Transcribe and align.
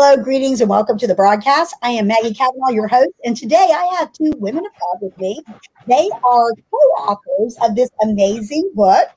Hello, 0.00 0.16
greetings, 0.22 0.60
and 0.60 0.70
welcome 0.70 0.96
to 0.96 1.08
the 1.08 1.14
broadcast. 1.16 1.74
I 1.82 1.90
am 1.90 2.06
Maggie 2.06 2.32
Cavanaugh, 2.32 2.70
your 2.70 2.86
host, 2.86 3.10
and 3.24 3.36
today 3.36 3.56
I 3.56 3.96
have 3.98 4.12
two 4.12 4.30
women 4.36 4.64
of 4.64 4.70
God 4.78 4.98
with 5.00 5.18
me. 5.18 5.42
They 5.88 6.08
are 6.22 6.52
co-authors 6.70 7.56
of 7.62 7.74
this 7.74 7.90
amazing 8.04 8.70
book, 8.76 9.08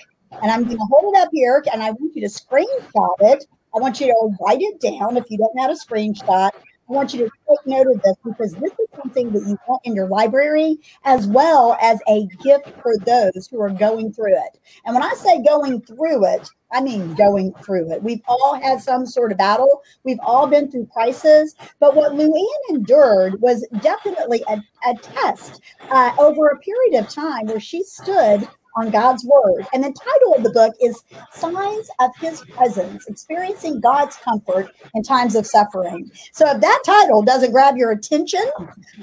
and 0.41 0.52
I'm 0.52 0.63
going 0.63 0.79
to 0.79 0.88
hold 0.89 1.13
it 1.13 1.20
up 1.20 1.29
here, 1.31 1.63
and 1.71 1.83
I 1.83 1.91
want 1.91 2.15
you 2.15 2.27
to 2.27 2.27
screenshot 2.27 3.15
it. 3.20 3.45
I 3.75 3.79
want 3.79 4.02
you 4.02 4.07
to 4.07 4.38
write 4.41 4.57
it 4.59 4.81
down 4.81 5.17
if 5.17 5.25
you 5.29 5.38
don't 5.38 5.53
know 5.53 5.61
how 5.61 5.67
to 5.67 5.75
screenshot. 5.75 6.49
I 6.49 6.52
want 6.88 7.13
you 7.13 7.20
to 7.20 7.31
take 7.48 7.59
note 7.67 7.85
of 7.85 8.02
this 8.02 8.16
because 8.25 8.55
this 8.55 8.71
is 8.71 8.88
something 8.98 9.31
that 9.34 9.43
you 9.48 9.59
want 9.67 9.81
in 9.85 9.93
your 9.93 10.07
library 10.07 10.77
as 11.05 11.27
well 11.27 11.77
as 11.79 11.99
a 12.09 12.25
gift 12.43 12.73
for 12.81 12.98
those 13.05 13.48
who 13.52 13.61
are 13.61 13.70
going 13.70 14.11
through 14.13 14.34
it. 14.34 14.57
And 14.85 14.95
when 14.95 15.03
I 15.03 15.13
say 15.13 15.43
going 15.43 15.81
through 15.81 16.25
it, 16.25 16.49
I 16.71 16.81
mean 16.81 17.13
going 17.16 17.53
through 17.63 17.91
it. 17.91 18.02
We've 18.03 18.21
all 18.27 18.59
had 18.61 18.81
some 18.81 19.05
sort 19.05 19.31
of 19.31 19.38
battle. 19.38 19.81
We've 20.03 20.20
all 20.21 20.48
been 20.48 20.70
through 20.71 20.88
crisis. 20.88 21.55
But 21.80 21.95
what 21.95 22.13
Luann 22.13 22.70
endured 22.70 23.41
was 23.41 23.66
definitely 23.81 24.44
a, 24.47 24.61
a 24.88 24.95
test 24.95 25.61
uh, 25.89 26.13
over 26.17 26.47
a 26.47 26.59
period 26.59 27.03
of 27.03 27.09
time 27.09 27.47
where 27.47 27.59
she 27.59 27.84
stood 27.84 28.47
on 28.75 28.89
God's 28.89 29.25
word. 29.25 29.66
And 29.73 29.84
the 29.84 29.93
title 29.93 30.35
of 30.35 30.43
the 30.43 30.52
book 30.52 30.73
is 30.81 31.03
Signs 31.34 31.89
of 31.99 32.11
His 32.20 32.41
Presence 32.41 33.07
Experiencing 33.07 33.80
God's 33.80 34.17
Comfort 34.17 34.71
in 34.94 35.03
Times 35.03 35.35
of 35.35 35.45
Suffering. 35.45 36.11
So 36.31 36.47
if 36.49 36.61
that 36.61 36.81
title 36.85 37.21
doesn't 37.21 37.52
grab 37.52 37.77
your 37.77 37.91
attention, 37.91 38.44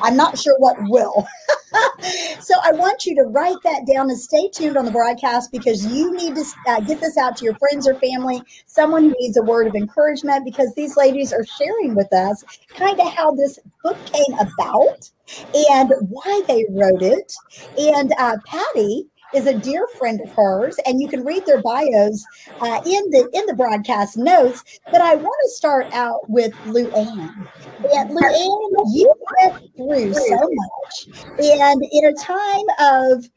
I'm 0.00 0.16
not 0.16 0.38
sure 0.38 0.54
what 0.58 0.76
will. 0.82 1.26
so 2.40 2.54
I 2.62 2.72
want 2.72 3.04
you 3.04 3.14
to 3.16 3.22
write 3.22 3.56
that 3.64 3.86
down 3.92 4.10
and 4.10 4.18
stay 4.18 4.48
tuned 4.54 4.76
on 4.76 4.84
the 4.84 4.90
broadcast 4.90 5.52
because 5.52 5.86
you 5.86 6.14
need 6.14 6.34
to 6.34 6.44
uh, 6.66 6.80
get 6.80 7.00
this 7.00 7.16
out 7.16 7.36
to 7.38 7.44
your 7.44 7.54
friends 7.56 7.86
or 7.86 7.94
family, 7.94 8.42
someone 8.66 9.04
who 9.04 9.14
needs 9.20 9.36
a 9.36 9.42
word 9.42 9.66
of 9.66 9.74
encouragement, 9.74 10.44
because 10.44 10.74
these 10.74 10.96
ladies 10.96 11.32
are 11.32 11.44
sharing 11.44 11.94
with 11.94 12.12
us 12.12 12.44
kind 12.74 12.98
of 13.00 13.12
how 13.12 13.32
this 13.32 13.58
book 13.82 13.96
came 14.06 14.38
about 14.38 15.10
and 15.54 15.92
why 16.08 16.42
they 16.46 16.64
wrote 16.70 17.02
it. 17.02 17.32
And 17.76 18.12
uh, 18.18 18.36
Patty, 18.46 19.06
is 19.34 19.46
a 19.46 19.58
dear 19.58 19.86
friend 19.98 20.20
of 20.20 20.30
hers, 20.34 20.78
and 20.86 21.00
you 21.00 21.08
can 21.08 21.24
read 21.24 21.44
their 21.46 21.60
bios 21.60 22.24
uh, 22.60 22.80
in 22.86 23.10
the 23.10 23.28
in 23.32 23.46
the 23.46 23.54
broadcast 23.54 24.16
notes. 24.16 24.64
But 24.90 25.00
I 25.00 25.14
want 25.16 25.36
to 25.44 25.50
start 25.50 25.86
out 25.92 26.28
with 26.28 26.52
Luann. 26.66 27.46
And 27.94 28.10
Luann, 28.10 28.92
you 28.92 29.12
went 29.42 29.54
through 29.76 30.14
so 30.14 30.50
much, 30.52 31.08
and 31.38 31.82
in 31.92 32.04
a 32.04 32.14
time 32.14 32.64
of 32.80 33.28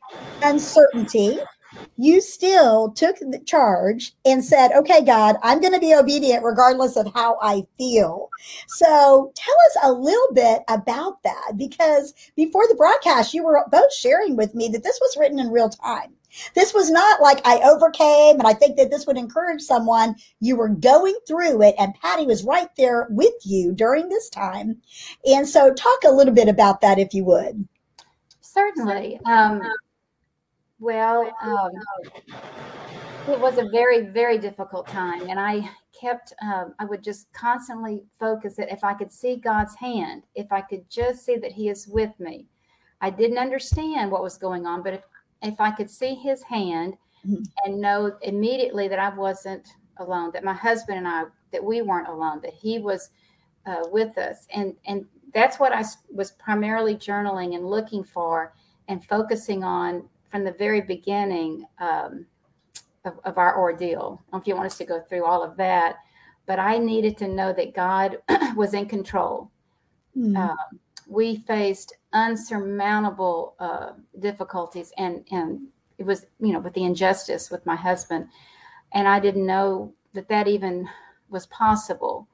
uncertainty 0.43 1.39
you 2.01 2.19
still 2.19 2.91
took 2.91 3.17
the 3.19 3.39
charge 3.45 4.13
and 4.25 4.43
said, 4.43 4.71
okay, 4.71 5.05
God, 5.05 5.35
I'm 5.43 5.61
going 5.61 5.73
to 5.73 5.79
be 5.79 5.93
obedient 5.93 6.43
regardless 6.43 6.95
of 6.95 7.13
how 7.13 7.37
I 7.43 7.61
feel. 7.77 8.27
So 8.67 9.31
tell 9.35 9.55
us 9.67 9.77
a 9.83 9.93
little 9.93 10.33
bit 10.33 10.63
about 10.67 11.21
that 11.21 11.53
because 11.57 12.15
before 12.35 12.67
the 12.67 12.75
broadcast, 12.75 13.35
you 13.35 13.43
were 13.43 13.63
both 13.71 13.93
sharing 13.93 14.35
with 14.35 14.55
me 14.55 14.67
that 14.69 14.83
this 14.83 14.97
was 14.99 15.15
written 15.15 15.37
in 15.37 15.51
real 15.51 15.69
time. 15.69 16.13
This 16.55 16.73
was 16.73 16.89
not 16.89 17.21
like 17.21 17.45
I 17.45 17.59
overcame, 17.59 18.39
and 18.39 18.47
I 18.47 18.53
think 18.53 18.77
that 18.77 18.89
this 18.89 19.05
would 19.05 19.17
encourage 19.17 19.61
someone. 19.61 20.15
You 20.39 20.55
were 20.55 20.69
going 20.69 21.13
through 21.27 21.61
it, 21.61 21.75
and 21.77 21.93
Patty 22.01 22.25
was 22.25 22.45
right 22.45 22.69
there 22.77 23.07
with 23.09 23.33
you 23.43 23.73
during 23.73 24.07
this 24.07 24.29
time. 24.29 24.77
And 25.25 25.45
so, 25.45 25.73
talk 25.73 25.99
a 26.05 26.11
little 26.11 26.33
bit 26.33 26.47
about 26.47 26.79
that 26.81 26.99
if 26.99 27.13
you 27.13 27.25
would. 27.25 27.67
Certainly. 28.39 29.19
Um, 29.25 29.61
well, 30.81 31.31
um, 31.43 31.71
it 33.29 33.39
was 33.39 33.59
a 33.59 33.69
very, 33.69 34.07
very 34.07 34.39
difficult 34.39 34.87
time. 34.87 35.29
And 35.29 35.39
I 35.39 35.69
kept, 35.99 36.33
um, 36.41 36.73
I 36.79 36.85
would 36.85 37.03
just 37.03 37.31
constantly 37.33 38.01
focus 38.19 38.55
that 38.55 38.71
if 38.71 38.83
I 38.83 38.95
could 38.95 39.11
see 39.11 39.35
God's 39.35 39.75
hand, 39.75 40.23
if 40.33 40.51
I 40.51 40.61
could 40.61 40.89
just 40.89 41.23
see 41.23 41.37
that 41.37 41.51
He 41.51 41.69
is 41.69 41.87
with 41.87 42.19
me. 42.19 42.47
I 42.99 43.11
didn't 43.11 43.37
understand 43.37 44.11
what 44.11 44.23
was 44.23 44.37
going 44.37 44.65
on, 44.65 44.81
but 44.81 44.95
if, 44.95 45.03
if 45.43 45.61
I 45.61 45.69
could 45.69 45.89
see 45.89 46.15
His 46.15 46.41
hand 46.41 46.95
mm-hmm. 47.25 47.43
and 47.63 47.79
know 47.79 48.17
immediately 48.23 48.87
that 48.87 48.99
I 48.99 49.09
wasn't 49.15 49.67
alone, 49.97 50.31
that 50.33 50.43
my 50.43 50.53
husband 50.53 50.97
and 50.97 51.07
I, 51.07 51.25
that 51.51 51.63
we 51.63 51.83
weren't 51.83 52.07
alone, 52.07 52.41
that 52.41 52.53
He 52.53 52.79
was 52.79 53.11
uh, 53.67 53.83
with 53.91 54.17
us. 54.17 54.47
And, 54.51 54.75
and 54.87 55.05
that's 55.31 55.59
what 55.59 55.73
I 55.73 55.83
was 56.11 56.31
primarily 56.31 56.95
journaling 56.95 57.53
and 57.53 57.67
looking 57.67 58.03
for 58.03 58.55
and 58.87 59.05
focusing 59.05 59.63
on 59.63 60.09
from 60.31 60.43
the 60.43 60.53
very 60.53 60.81
beginning 60.81 61.65
um, 61.79 62.25
of, 63.05 63.19
of, 63.25 63.37
our 63.37 63.59
ordeal. 63.59 64.21
if 64.33 64.47
you 64.47 64.55
want 64.55 64.65
us 64.65 64.77
to 64.77 64.85
go 64.85 65.01
through 65.01 65.25
all 65.25 65.43
of 65.43 65.57
that, 65.57 65.97
but 66.45 66.57
I 66.57 66.77
needed 66.77 67.17
to 67.17 67.27
know 67.27 67.53
that 67.53 67.73
God 67.73 68.17
was 68.55 68.73
in 68.73 68.85
control. 68.87 69.51
Mm. 70.17 70.37
Uh, 70.37 70.77
we 71.07 71.37
faced 71.37 71.93
unsurmountable 72.13 73.55
uh, 73.59 73.91
difficulties, 74.19 74.91
and 74.97 75.25
and 75.31 75.67
it 75.97 76.05
was 76.05 76.25
you 76.39 76.53
know 76.53 76.59
with 76.59 76.73
the 76.73 76.83
injustice 76.83 77.51
with 77.51 77.65
my 77.65 77.75
husband, 77.75 78.27
and 78.93 79.07
I 79.07 79.19
didn't 79.19 79.45
know 79.45 79.93
that 80.13 80.29
that 80.29 80.47
even 80.47 80.87
was 81.29 81.47
possible, 81.47 82.27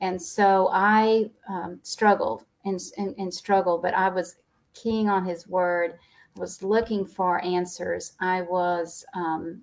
and 0.00 0.20
so 0.20 0.68
I 0.72 1.30
um, 1.48 1.80
struggled 1.82 2.44
and, 2.64 2.80
and 2.96 3.14
and 3.18 3.32
struggled, 3.32 3.82
but 3.82 3.94
I 3.94 4.08
was 4.08 4.36
keying 4.74 5.08
on 5.08 5.24
His 5.24 5.48
word 5.48 5.98
was 6.40 6.62
looking 6.62 7.06
for 7.06 7.44
answers. 7.44 8.14
I 8.18 8.42
was, 8.42 9.04
um, 9.14 9.62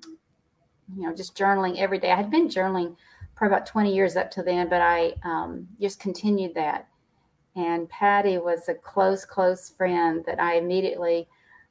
you 0.96 1.04
know, 1.04 1.14
just 1.14 1.36
journaling 1.36 1.78
every 1.78 1.98
day. 1.98 2.12
I 2.12 2.16
had 2.16 2.32
been 2.32 2.48
journaling 2.48 2.96
for 3.36 3.48
about 3.48 3.66
20 3.66 3.94
years 3.94 4.16
up 4.16 4.32
to 4.32 4.44
then, 4.44 4.70
but 4.70 4.82
I 4.82 5.14
um, 5.24 5.68
just 5.82 6.00
continued 6.00 6.54
that. 6.56 6.88
And 7.56 7.90
Patty 7.90 8.38
was 8.38 8.70
a 8.70 8.76
close, 8.76 9.26
close 9.26 9.70
friend 9.70 10.24
that 10.28 10.40
I 10.40 10.58
immediately 10.58 11.28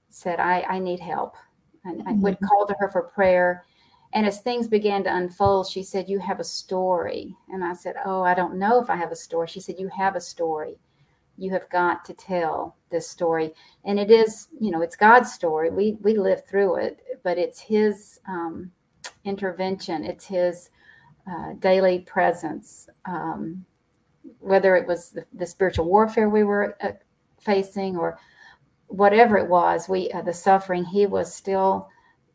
said, 0.08 0.40
I, 0.40 0.62
I 0.62 0.78
need 0.80 1.00
help. 1.00 1.36
And 1.84 2.00
mm-hmm. 2.00 2.08
I 2.08 2.12
would 2.12 2.34
mm-hmm. 2.34 2.46
call 2.46 2.66
to 2.66 2.74
her 2.80 2.90
for 2.90 3.02
prayer. 3.02 3.64
And 4.12 4.26
as 4.26 4.40
things 4.40 4.66
began 4.66 5.04
to 5.04 5.14
unfold, 5.14 5.68
she 5.68 5.82
said, 5.82 6.08
You 6.08 6.18
have 6.18 6.40
a 6.40 6.44
story. 6.44 7.36
And 7.48 7.62
I 7.62 7.74
said, 7.74 7.96
Oh, 8.04 8.22
I 8.22 8.34
don't 8.34 8.58
know 8.58 8.80
if 8.80 8.90
I 8.90 8.96
have 8.96 9.12
a 9.12 9.16
story. 9.16 9.46
She 9.46 9.60
said, 9.60 9.76
You 9.78 9.88
have 9.96 10.16
a 10.16 10.20
story 10.20 10.78
you 11.38 11.50
have 11.50 11.68
got 11.70 12.04
to 12.04 12.14
tell 12.14 12.76
this 12.90 13.08
story. 13.08 13.52
And 13.84 13.98
it 13.98 14.10
is 14.10 14.48
you 14.60 14.70
know 14.70 14.82
it's 14.82 14.96
god's 14.96 15.32
story. 15.32 15.70
We 15.70 15.96
we 16.00 16.16
live 16.18 16.46
through 16.46 16.76
it 16.76 17.00
but 17.22 17.38
it's 17.38 17.58
his 17.58 18.20
um, 18.28 18.70
intervention. 19.24 20.04
It's 20.04 20.24
his 20.26 20.70
uh, 21.28 21.54
daily 21.58 22.00
presence 22.00 22.88
um, 23.04 23.64
whether 24.38 24.76
it 24.76 24.86
was 24.86 25.10
the, 25.10 25.24
the, 25.34 25.46
spiritual 25.46 25.86
warfare 25.86 26.28
we 26.28 26.44
were 26.44 26.76
uh, 26.80 26.92
facing 27.40 27.96
or 27.96 28.18
whatever 28.88 29.36
it 29.36 29.48
was 29.48 29.88
we 29.88 30.10
uh, 30.12 30.22
the 30.22 30.32
suffering 30.32 30.84
he 30.84 31.06
was 31.06 31.34
still 31.34 31.88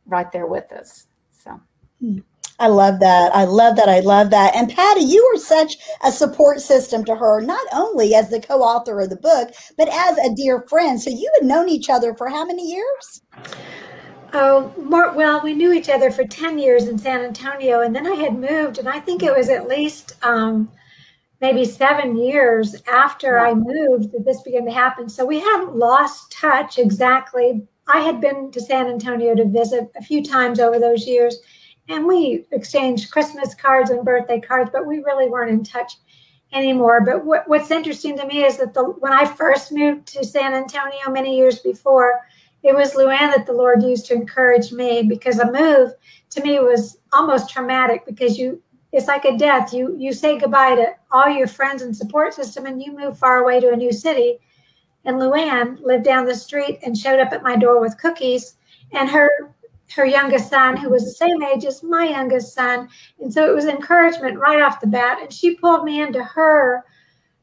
right 0.05 0.31
there 0.31 0.47
with 0.47 0.71
us. 0.71 1.07
So. 1.31 1.59
Hmm. 2.01 2.19
I 2.61 2.67
love 2.67 2.99
that. 2.99 3.35
I 3.35 3.45
love 3.45 3.75
that. 3.77 3.89
I 3.89 4.01
love 4.01 4.29
that. 4.29 4.55
And 4.55 4.69
Patty, 4.69 5.01
you 5.01 5.27
were 5.33 5.39
such 5.39 5.77
a 6.03 6.11
support 6.11 6.61
system 6.61 7.03
to 7.05 7.15
her, 7.15 7.41
not 7.41 7.65
only 7.73 8.13
as 8.13 8.29
the 8.29 8.39
co 8.39 8.61
author 8.61 9.01
of 9.01 9.09
the 9.09 9.15
book, 9.15 9.51
but 9.79 9.89
as 9.89 10.15
a 10.19 10.35
dear 10.35 10.61
friend. 10.69 11.01
So 11.01 11.09
you 11.09 11.27
had 11.39 11.47
known 11.47 11.69
each 11.69 11.89
other 11.89 12.13
for 12.13 12.29
how 12.29 12.45
many 12.45 12.71
years? 12.71 13.23
Oh, 14.33 14.71
more, 14.77 15.11
well, 15.13 15.41
we 15.41 15.55
knew 15.55 15.73
each 15.73 15.89
other 15.89 16.11
for 16.11 16.23
10 16.23 16.59
years 16.59 16.87
in 16.87 16.99
San 16.99 17.21
Antonio. 17.21 17.81
And 17.81 17.95
then 17.95 18.05
I 18.05 18.13
had 18.13 18.37
moved, 18.37 18.77
and 18.77 18.87
I 18.87 18.99
think 18.99 19.23
it 19.23 19.35
was 19.35 19.49
at 19.49 19.67
least 19.67 20.13
um, 20.21 20.71
maybe 21.41 21.65
seven 21.65 22.15
years 22.15 22.75
after 22.87 23.39
I 23.39 23.55
moved 23.55 24.11
that 24.11 24.23
this 24.23 24.43
began 24.43 24.65
to 24.65 24.71
happen. 24.71 25.09
So 25.09 25.25
we 25.25 25.39
hadn't 25.39 25.75
lost 25.75 26.31
touch 26.31 26.77
exactly. 26.77 27.65
I 27.87 28.01
had 28.01 28.21
been 28.21 28.51
to 28.51 28.61
San 28.61 28.85
Antonio 28.85 29.33
to 29.33 29.45
visit 29.45 29.91
a 29.97 30.03
few 30.03 30.23
times 30.23 30.59
over 30.59 30.77
those 30.77 31.07
years 31.07 31.39
and 31.91 32.05
we 32.05 32.45
exchanged 32.51 33.11
Christmas 33.11 33.53
cards 33.53 33.89
and 33.89 34.05
birthday 34.05 34.39
cards, 34.39 34.69
but 34.71 34.85
we 34.85 34.99
really 34.99 35.27
weren't 35.27 35.51
in 35.51 35.63
touch 35.63 35.97
anymore. 36.53 37.01
But 37.01 37.25
what, 37.25 37.47
what's 37.47 37.71
interesting 37.71 38.17
to 38.17 38.25
me 38.25 38.43
is 38.43 38.57
that 38.57 38.73
the 38.73 38.83
when 38.83 39.13
I 39.13 39.25
first 39.25 39.71
moved 39.71 40.07
to 40.07 40.23
San 40.23 40.53
Antonio 40.53 41.09
many 41.09 41.37
years 41.37 41.59
before, 41.59 42.21
it 42.63 42.75
was 42.75 42.93
Luann 42.93 43.31
that 43.31 43.45
the 43.45 43.53
Lord 43.53 43.83
used 43.83 44.05
to 44.07 44.13
encourage 44.13 44.71
me 44.71 45.03
because 45.03 45.39
a 45.39 45.51
move 45.51 45.93
to 46.31 46.41
me 46.41 46.59
was 46.59 46.97
almost 47.11 47.49
traumatic 47.49 48.05
because 48.05 48.37
you 48.37 48.61
it's 48.91 49.07
like 49.07 49.25
a 49.25 49.37
death. 49.37 49.73
You 49.73 49.95
you 49.97 50.13
say 50.13 50.37
goodbye 50.37 50.75
to 50.75 50.95
all 51.11 51.29
your 51.29 51.47
friends 51.47 51.81
and 51.81 51.95
support 51.95 52.33
system 52.33 52.65
and 52.65 52.81
you 52.81 52.97
move 52.97 53.17
far 53.17 53.39
away 53.39 53.59
to 53.59 53.71
a 53.71 53.77
new 53.77 53.91
city. 53.91 54.39
And 55.05 55.17
Luann 55.17 55.81
lived 55.81 56.03
down 56.03 56.25
the 56.25 56.35
street 56.35 56.79
and 56.83 56.97
showed 56.97 57.19
up 57.19 57.33
at 57.33 57.43
my 57.43 57.55
door 57.55 57.81
with 57.81 57.97
cookies. 57.97 58.55
And 58.91 59.09
her 59.09 59.55
her 59.95 60.05
youngest 60.05 60.49
son, 60.49 60.77
who 60.77 60.89
was 60.89 61.03
the 61.03 61.11
same 61.11 61.41
age 61.43 61.65
as 61.65 61.83
my 61.83 62.09
youngest 62.09 62.53
son. 62.53 62.89
And 63.19 63.33
so 63.33 63.49
it 63.49 63.55
was 63.55 63.65
encouragement 63.65 64.39
right 64.39 64.61
off 64.61 64.79
the 64.79 64.87
bat. 64.87 65.19
And 65.21 65.31
she 65.31 65.55
pulled 65.55 65.83
me 65.83 66.01
into 66.01 66.23
her 66.23 66.85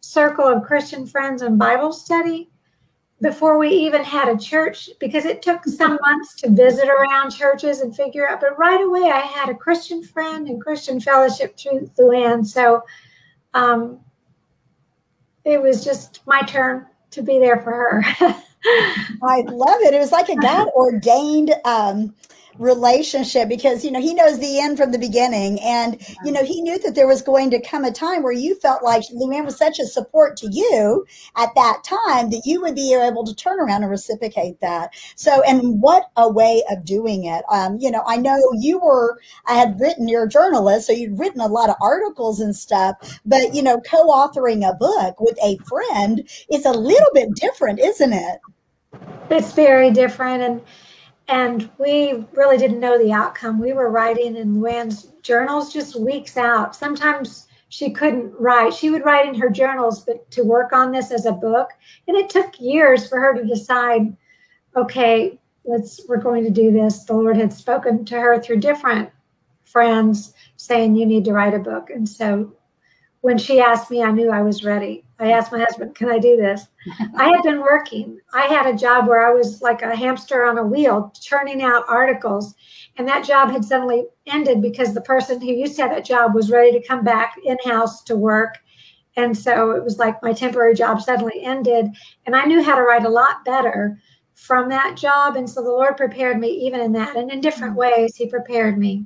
circle 0.00 0.47
of 0.47 0.62
Christian 0.62 1.06
friends 1.06 1.43
and 1.43 1.59
Bible 1.59 1.93
study 1.93 2.50
before 3.21 3.59
we 3.59 3.69
even 3.69 4.05
had 4.05 4.29
a 4.29 4.39
church 4.39 4.91
because 5.00 5.25
it 5.25 5.43
took 5.43 5.65
some 5.65 5.99
months 6.00 6.35
to 6.37 6.50
visit 6.50 6.89
around 6.89 7.31
churches 7.31 7.81
and 7.81 7.95
figure 7.95 8.29
out. 8.29 8.41
But 8.41 8.59
right 8.59 8.81
away, 8.81 9.11
I 9.11 9.21
had 9.21 9.49
a 9.49 9.55
Christian 9.55 10.03
friend 10.03 10.49
and 10.49 10.62
Christian 10.62 11.00
fellowship 11.00 11.59
through 11.59 11.91
Luann. 11.99 12.47
So 12.47 12.83
um, 13.55 13.99
it 15.45 15.61
was 15.61 15.85
just 15.85 16.21
my 16.27 16.43
turn 16.43 16.87
to 17.11 17.23
be 17.23 17.39
there 17.39 17.61
for 17.61 17.73
her. 17.73 18.03
I 19.23 19.41
love 19.43 19.81
it. 19.83 19.95
It 19.95 19.99
was 19.99 20.12
like 20.12 20.29
a 20.29 20.37
God 20.37 20.69
ordained 20.75 21.55
um, 21.65 22.15
relationship 22.58 23.49
because 23.49 23.84
you 23.84 23.90
know 23.90 24.00
he 24.00 24.14
knows 24.14 24.38
the 24.38 24.60
end 24.60 24.76
from 24.76 24.93
the 24.93 24.99
beginning. 24.99 25.60
And 25.60 26.00
you 26.25 26.32
know 26.32 26.44
he 26.44 26.60
knew 26.62 26.78
that 26.78 26.94
there 26.94 27.06
was 27.06 27.22
going 27.22 27.50
to 27.50 27.60
come 27.60 27.84
a 27.84 27.93
time 27.93 28.22
where 28.22 28.32
you 28.32 28.55
felt 28.56 28.82
like 28.82 29.02
Luann 29.14 29.44
was 29.44 29.56
such 29.56 29.78
a 29.78 29.87
support 29.87 30.37
to 30.38 30.49
you 30.50 31.06
at 31.37 31.55
that 31.55 31.82
time 31.84 32.31
that 32.31 32.43
you 32.44 32.60
would 32.60 32.75
be 32.75 32.94
able 32.94 33.25
to 33.25 33.34
turn 33.34 33.60
around 33.60 33.82
and 33.82 33.90
reciprocate 33.90 34.60
that. 34.60 34.90
So 35.16 35.43
and 35.43 35.81
what 35.81 36.10
a 36.16 36.31
way 36.31 36.62
of 36.70 36.84
doing 36.84 37.25
it. 37.25 37.44
Um, 37.50 37.78
you 37.81 37.90
know 37.90 38.02
I 38.06 38.16
know 38.16 38.38
you 38.58 38.78
were 38.78 39.19
I 39.46 39.54
had 39.54 39.81
written 39.81 40.08
you're 40.08 40.25
a 40.25 40.28
journalist 40.28 40.87
so 40.87 40.93
you'd 40.93 41.19
written 41.19 41.40
a 41.40 41.46
lot 41.46 41.70
of 41.70 41.76
articles 41.81 42.40
and 42.40 42.54
stuff 42.54 43.20
but 43.25 43.54
you 43.54 43.62
know 43.62 43.81
co-authoring 43.81 44.69
a 44.69 44.75
book 44.75 45.20
with 45.20 45.38
a 45.43 45.56
friend 45.69 46.28
is 46.52 46.64
a 46.64 46.72
little 46.72 47.11
bit 47.14 47.34
different 47.34 47.81
isn't 47.81 48.12
it? 48.12 48.40
It's 49.31 49.52
very 49.52 49.90
different. 49.90 50.43
And 50.43 50.62
and 51.28 51.70
we 51.78 52.26
really 52.32 52.56
didn't 52.56 52.80
know 52.80 52.98
the 52.98 53.12
outcome. 53.12 53.60
We 53.60 53.75
were 53.75 53.90
writing 53.90 54.36
in 54.36 54.56
Luann's 54.56 55.12
journals 55.22 55.72
just 55.72 56.00
weeks 56.00 56.36
out. 56.36 56.75
Sometimes 56.75 57.46
she 57.69 57.90
couldn't 57.90 58.32
write. 58.38 58.72
She 58.72 58.88
would 58.88 59.04
write 59.04 59.28
in 59.28 59.38
her 59.38 59.50
journals, 59.50 60.04
but 60.04 60.30
to 60.32 60.42
work 60.42 60.72
on 60.72 60.90
this 60.90 61.10
as 61.10 61.26
a 61.26 61.32
book, 61.32 61.70
and 62.06 62.16
it 62.16 62.30
took 62.30 62.58
years 62.58 63.06
for 63.06 63.20
her 63.20 63.34
to 63.34 63.44
decide, 63.44 64.16
okay, 64.75 65.38
let's 65.64 66.00
we're 66.08 66.16
going 66.16 66.44
to 66.44 66.50
do 66.50 66.72
this. 66.72 67.04
The 67.04 67.12
Lord 67.12 67.36
had 67.36 67.52
spoken 67.52 68.04
to 68.06 68.19
her 68.19 68.40
through 68.40 68.60
different 68.60 69.10
friends 69.64 70.32
saying 70.56 70.96
you 70.96 71.04
need 71.04 71.26
to 71.26 71.32
write 71.32 71.52
a 71.52 71.58
book. 71.58 71.90
And 71.90 72.08
so 72.08 72.54
when 73.20 73.36
she 73.36 73.60
asked 73.60 73.90
me, 73.90 74.02
I 74.02 74.10
knew 74.10 74.30
I 74.30 74.40
was 74.40 74.64
ready. 74.64 75.04
I 75.20 75.32
asked 75.32 75.50
my 75.50 75.59
husband, 75.59 75.94
Can 75.94 76.09
I 76.09 76.19
do 76.19 76.37
this? 76.37 76.69
I 77.17 77.29
had 77.29 77.43
been 77.43 77.61
working. 77.61 78.19
I 78.32 78.43
had 78.47 78.67
a 78.67 78.76
job 78.76 79.09
where 79.09 79.26
I 79.26 79.32
was 79.32 79.61
like 79.61 79.82
a 79.82 79.97
hamster 79.97 80.44
on 80.44 80.59
a 80.59 80.67
wheel, 80.67 81.12
churning 81.20 81.62
out 81.62 81.85
articles. 81.88 82.55
And 82.97 83.06
that 83.09 83.25
job 83.25 83.50
had 83.50 83.65
suddenly 83.65 84.06
ended 84.26 84.62
because 84.62 84.94
the 84.94 85.00
person 85.00 85.41
who 85.41 85.53
used 85.53 85.76
to 85.76 85.82
have 85.82 85.91
that 85.91 86.05
job 86.05 86.35
was 86.35 86.50
ready 86.50 86.73
to 86.73 86.87
come 86.87 87.05
back 87.05 87.35
in 87.44 87.56
house 87.65 88.03
to 88.05 88.17
work. 88.17 88.59
And 89.17 89.37
so 89.37 89.73
it 89.73 89.82
was 89.82 89.99
like 89.99 90.23
my 90.23 90.32
temporary 90.32 90.75
job 90.75 91.00
suddenly 91.00 91.43
ended. 91.43 91.87
And 92.26 92.37
I 92.37 92.44
knew 92.44 92.62
how 92.62 92.76
to 92.76 92.82
write 92.82 93.05
a 93.05 93.11
lot 93.11 93.44
better 93.44 94.00
from 94.35 94.69
that 94.69 94.97
job. 94.97 95.35
And 95.35 95.50
so 95.50 95.62
the 95.62 95.71
Lord 95.71 95.97
prepared 95.97 96.38
me 96.38 96.49
even 96.49 96.81
in 96.81 96.93
that. 96.93 97.17
And 97.17 97.31
in 97.31 97.41
different 97.41 97.75
mm. 97.75 97.79
ways, 97.79 98.14
He 98.14 98.29
prepared 98.29 98.79
me 98.79 99.05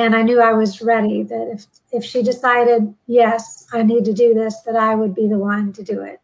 and 0.00 0.16
I 0.16 0.22
knew 0.22 0.40
I 0.40 0.52
was 0.52 0.80
ready 0.80 1.22
that 1.24 1.50
if 1.52 1.66
if 1.92 2.04
she 2.04 2.22
decided 2.22 2.94
yes 3.06 3.66
I 3.72 3.82
need 3.82 4.04
to 4.06 4.12
do 4.12 4.34
this 4.34 4.60
that 4.62 4.76
I 4.76 4.94
would 4.94 5.14
be 5.14 5.28
the 5.28 5.38
one 5.38 5.72
to 5.74 5.82
do 5.82 6.02
it 6.02 6.20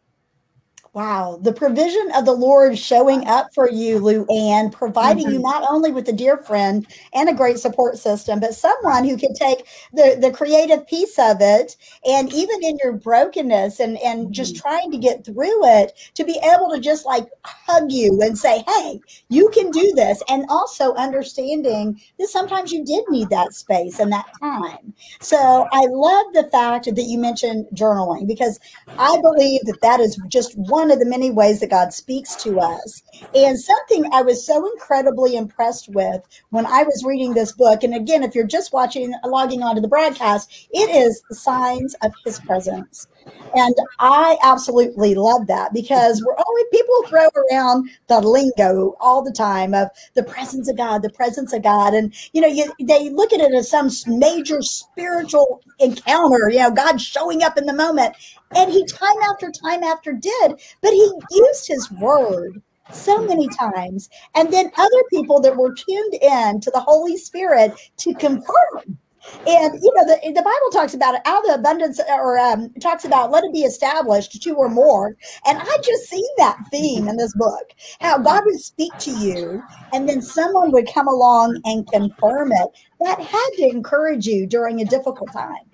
Wow, 0.97 1.37
the 1.43 1.53
provision 1.53 2.09
of 2.15 2.25
the 2.25 2.31
Lord 2.31 2.75
showing 2.75 3.27
up 3.27 3.53
for 3.53 3.69
you, 3.69 3.99
Lou 3.99 4.25
Ann, 4.31 4.71
providing 4.71 5.25
mm-hmm. 5.25 5.33
you 5.33 5.39
not 5.41 5.63
only 5.69 5.91
with 5.91 6.09
a 6.09 6.11
dear 6.11 6.37
friend 6.37 6.87
and 7.13 7.29
a 7.29 7.35
great 7.35 7.59
support 7.59 7.99
system, 7.99 8.39
but 8.39 8.55
someone 8.55 9.05
who 9.05 9.15
can 9.15 9.31
take 9.35 9.67
the, 9.93 10.17
the 10.19 10.31
creative 10.31 10.87
piece 10.87 11.19
of 11.19 11.37
it 11.39 11.75
and 12.03 12.33
even 12.33 12.63
in 12.63 12.79
your 12.83 12.93
brokenness 12.93 13.79
and, 13.79 13.99
and 13.99 14.21
mm-hmm. 14.21 14.31
just 14.31 14.55
trying 14.55 14.89
to 14.89 14.97
get 14.97 15.23
through 15.23 15.67
it, 15.67 15.93
to 16.15 16.23
be 16.23 16.41
able 16.43 16.71
to 16.73 16.79
just 16.79 17.05
like 17.05 17.27
hug 17.45 17.91
you 17.91 18.19
and 18.23 18.35
say, 18.35 18.63
Hey, 18.67 18.99
you 19.29 19.51
can 19.53 19.69
do 19.69 19.93
this. 19.95 20.23
And 20.27 20.47
also 20.49 20.95
understanding 20.95 22.01
that 22.17 22.29
sometimes 22.29 22.71
you 22.71 22.83
did 22.83 23.03
need 23.09 23.29
that 23.29 23.53
space 23.53 23.99
and 23.99 24.11
that 24.11 24.25
time. 24.39 24.95
So 25.21 25.67
I 25.71 25.85
love 25.91 26.25
the 26.33 26.49
fact 26.51 26.85
that 26.85 27.03
you 27.03 27.19
mentioned 27.19 27.67
journaling 27.75 28.27
because 28.27 28.59
I 28.97 29.15
believe 29.21 29.61
that 29.65 29.81
that 29.83 29.99
is 29.99 30.19
just 30.27 30.57
one 30.57 30.86
one 30.87 30.93
of 30.93 30.99
the 30.99 31.09
many 31.09 31.29
ways 31.29 31.59
that 31.59 31.69
God 31.69 31.91
speaks 31.91 32.33
to 32.37 32.61
us. 32.61 33.03
And 33.35 33.59
something 33.59 34.05
I 34.13 34.21
was 34.21 34.45
so 34.45 34.65
incredibly 34.71 35.35
impressed 35.35 35.89
with 35.89 36.21
when 36.51 36.65
I 36.65 36.83
was 36.83 37.03
reading 37.05 37.33
this 37.33 37.51
book, 37.51 37.83
and 37.83 37.93
again, 37.93 38.23
if 38.23 38.33
you're 38.33 38.47
just 38.47 38.71
watching, 38.71 39.13
logging 39.25 39.63
onto 39.63 39.81
the 39.81 39.89
broadcast, 39.89 40.69
it 40.71 40.89
is 40.89 41.21
the 41.27 41.35
signs 41.35 41.93
of 42.01 42.13
his 42.23 42.39
presence. 42.39 43.05
And 43.53 43.75
I 43.99 44.37
absolutely 44.43 45.15
love 45.15 45.47
that 45.47 45.73
because 45.73 46.23
we're 46.23 46.35
always 46.35 46.65
people 46.71 47.03
throw 47.07 47.27
around 47.51 47.89
the 48.07 48.19
lingo 48.19 48.95
all 48.99 49.23
the 49.23 49.31
time 49.31 49.73
of 49.73 49.89
the 50.15 50.23
presence 50.23 50.69
of 50.69 50.77
God, 50.77 51.01
the 51.01 51.09
presence 51.09 51.53
of 51.53 51.63
God. 51.63 51.93
And, 51.93 52.13
you 52.33 52.41
know, 52.41 52.47
you, 52.47 52.71
they 52.79 53.09
look 53.09 53.33
at 53.33 53.39
it 53.39 53.53
as 53.53 53.69
some 53.69 53.89
major 54.05 54.61
spiritual 54.61 55.61
encounter, 55.79 56.49
you 56.51 56.59
know, 56.59 56.71
God 56.71 56.99
showing 57.01 57.43
up 57.43 57.57
in 57.57 57.65
the 57.65 57.73
moment. 57.73 58.15
And 58.55 58.71
he 58.71 58.85
time 58.85 59.21
after 59.29 59.51
time 59.51 59.83
after 59.83 60.13
did, 60.13 60.59
but 60.81 60.91
he 60.91 61.11
used 61.31 61.67
his 61.67 61.91
word 61.91 62.61
so 62.91 63.25
many 63.25 63.49
times. 63.49 64.09
And 64.35 64.51
then 64.51 64.71
other 64.77 65.03
people 65.09 65.41
that 65.41 65.57
were 65.57 65.73
tuned 65.73 66.13
in 66.15 66.61
to 66.61 66.71
the 66.71 66.79
Holy 66.79 67.17
Spirit 67.17 67.73
to 67.97 68.13
confirm 68.15 68.97
and 69.45 69.81
you 69.81 69.93
know, 69.95 70.05
the, 70.05 70.19
the 70.23 70.41
Bible 70.41 70.69
talks 70.71 70.93
about 70.93 71.15
it 71.15 71.21
out 71.25 71.39
of 71.39 71.47
the 71.47 71.55
abundance, 71.55 71.99
or 72.09 72.37
um, 72.37 72.73
talks 72.81 73.05
about 73.05 73.31
let 73.31 73.43
it 73.43 73.53
be 73.53 73.61
established, 73.61 74.41
two 74.41 74.55
or 74.55 74.69
more. 74.69 75.15
And 75.45 75.57
I 75.59 75.77
just 75.83 76.09
see 76.09 76.27
that 76.37 76.57
theme 76.71 77.07
in 77.07 77.17
this 77.17 77.33
book, 77.35 77.73
how 78.01 78.17
God 78.17 78.43
would 78.45 78.59
speak 78.59 78.97
to 78.99 79.11
you, 79.11 79.63
and 79.93 80.07
then 80.07 80.21
someone 80.21 80.71
would 80.71 80.91
come 80.93 81.07
along 81.07 81.61
and 81.65 81.87
confirm 81.87 82.51
it. 82.51 82.69
That 83.01 83.19
had 83.21 83.49
to 83.57 83.69
encourage 83.69 84.25
you 84.25 84.47
during 84.47 84.81
a 84.81 84.85
difficult 84.85 85.31
time. 85.31 85.67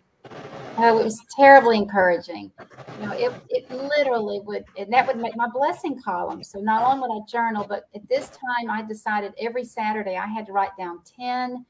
Oh, 0.77 0.99
it 0.99 1.03
was 1.03 1.23
terribly 1.35 1.77
encouraging. 1.77 2.51
You 2.99 3.05
know, 3.05 3.13
it, 3.13 3.31
it 3.49 3.69
literally 3.69 4.39
would, 4.39 4.65
and 4.75 4.91
that 4.91 5.05
would 5.05 5.17
make 5.17 5.35
my 5.35 5.47
blessing 5.47 6.01
column. 6.03 6.43
So 6.43 6.59
not 6.59 6.81
only 6.81 7.07
would 7.07 7.21
I 7.21 7.25
journal, 7.29 7.65
but 7.67 7.83
at 7.93 8.07
this 8.09 8.29
time 8.29 8.71
I 8.71 8.81
decided 8.81 9.33
every 9.39 9.65
Saturday 9.65 10.17
I 10.17 10.25
had 10.25 10.47
to 10.47 10.51
write 10.51 10.75
down 10.77 11.01
10 11.19 11.63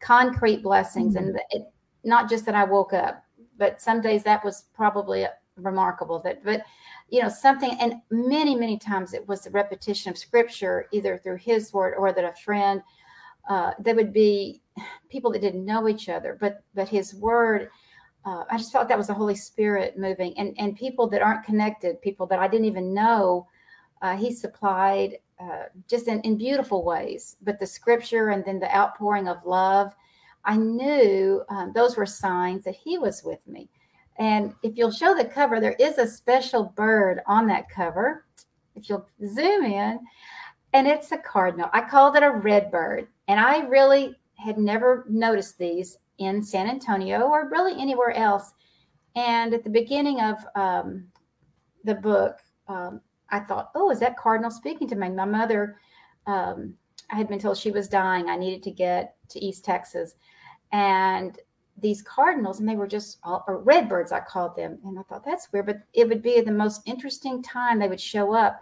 concrete 0.00 0.62
blessings 0.62 1.14
mm-hmm. 1.14 1.28
and 1.28 1.40
it, 1.50 1.62
not 2.04 2.28
just 2.28 2.44
that 2.44 2.54
i 2.54 2.64
woke 2.64 2.92
up 2.92 3.24
but 3.58 3.80
some 3.80 4.00
days 4.00 4.22
that 4.22 4.44
was 4.44 4.64
probably 4.74 5.26
remarkable 5.56 6.20
that 6.20 6.44
but 6.44 6.62
you 7.08 7.22
know 7.22 7.28
something 7.28 7.76
and 7.80 7.94
many 8.10 8.54
many 8.54 8.78
times 8.78 9.14
it 9.14 9.26
was 9.26 9.42
the 9.42 9.50
repetition 9.50 10.10
of 10.10 10.18
scripture 10.18 10.86
either 10.92 11.18
through 11.18 11.36
his 11.36 11.72
word 11.72 11.94
or 11.96 12.12
that 12.12 12.24
a 12.24 12.32
friend 12.44 12.82
uh, 13.48 13.70
there 13.78 13.94
would 13.94 14.12
be 14.12 14.60
people 15.08 15.30
that 15.30 15.40
didn't 15.40 15.64
know 15.64 15.88
each 15.88 16.08
other 16.08 16.36
but 16.40 16.62
but 16.74 16.88
his 16.88 17.14
word 17.14 17.70
uh, 18.26 18.44
i 18.50 18.58
just 18.58 18.72
felt 18.72 18.88
that 18.88 18.98
was 18.98 19.06
the 19.06 19.14
holy 19.14 19.34
spirit 19.34 19.98
moving 19.98 20.36
and 20.36 20.54
and 20.58 20.76
people 20.76 21.08
that 21.08 21.22
aren't 21.22 21.44
connected 21.44 22.00
people 22.02 22.26
that 22.26 22.38
i 22.38 22.46
didn't 22.46 22.66
even 22.66 22.92
know 22.92 23.46
uh, 24.02 24.16
he 24.16 24.32
supplied 24.32 25.16
uh, 25.40 25.64
just 25.88 26.08
in, 26.08 26.20
in 26.22 26.36
beautiful 26.36 26.84
ways. 26.84 27.36
But 27.42 27.58
the 27.58 27.66
scripture 27.66 28.30
and 28.30 28.44
then 28.44 28.58
the 28.58 28.74
outpouring 28.74 29.28
of 29.28 29.44
love, 29.44 29.94
I 30.44 30.56
knew 30.56 31.42
um, 31.48 31.72
those 31.74 31.96
were 31.96 32.06
signs 32.06 32.64
that 32.64 32.76
He 32.76 32.98
was 32.98 33.22
with 33.24 33.46
me. 33.46 33.68
And 34.18 34.54
if 34.62 34.76
you'll 34.76 34.90
show 34.90 35.14
the 35.14 35.24
cover, 35.24 35.60
there 35.60 35.76
is 35.78 35.98
a 35.98 36.06
special 36.06 36.72
bird 36.76 37.20
on 37.26 37.46
that 37.48 37.68
cover. 37.68 38.24
If 38.74 38.88
you'll 38.88 39.06
zoom 39.26 39.64
in, 39.64 40.00
and 40.72 40.86
it's 40.86 41.12
a 41.12 41.18
cardinal. 41.18 41.70
I 41.72 41.80
called 41.80 42.16
it 42.16 42.22
a 42.22 42.30
red 42.30 42.70
bird. 42.70 43.08
And 43.28 43.40
I 43.40 43.66
really 43.66 44.14
had 44.36 44.58
never 44.58 45.06
noticed 45.08 45.58
these 45.58 45.96
in 46.18 46.42
San 46.42 46.68
Antonio 46.68 47.22
or 47.22 47.48
really 47.48 47.80
anywhere 47.80 48.12
else. 48.12 48.52
And 49.14 49.54
at 49.54 49.64
the 49.64 49.70
beginning 49.70 50.20
of 50.20 50.36
um, 50.54 51.06
the 51.84 51.94
book, 51.94 52.40
um, 52.68 53.00
I 53.30 53.40
thought, 53.40 53.70
oh, 53.74 53.90
is 53.90 54.00
that 54.00 54.16
Cardinal 54.16 54.50
speaking 54.50 54.88
to 54.88 54.96
me? 54.96 55.08
My 55.08 55.24
mother, 55.24 55.78
um, 56.26 56.74
I 57.10 57.16
had 57.16 57.28
been 57.28 57.38
told 57.38 57.56
she 57.56 57.70
was 57.70 57.88
dying. 57.88 58.28
I 58.28 58.36
needed 58.36 58.62
to 58.64 58.70
get 58.70 59.16
to 59.30 59.44
East 59.44 59.64
Texas. 59.64 60.14
And 60.72 61.38
these 61.78 62.02
cardinals, 62.02 62.60
and 62.60 62.68
they 62.68 62.76
were 62.76 62.86
just 62.86 63.18
all, 63.22 63.44
or 63.46 63.58
redbirds, 63.58 64.12
I 64.12 64.20
called 64.20 64.56
them. 64.56 64.78
And 64.84 64.98
I 64.98 65.02
thought, 65.02 65.24
that's 65.24 65.52
weird, 65.52 65.66
but 65.66 65.82
it 65.92 66.08
would 66.08 66.22
be 66.22 66.40
the 66.40 66.52
most 66.52 66.82
interesting 66.86 67.42
time 67.42 67.78
they 67.78 67.88
would 67.88 68.00
show 68.00 68.34
up. 68.34 68.60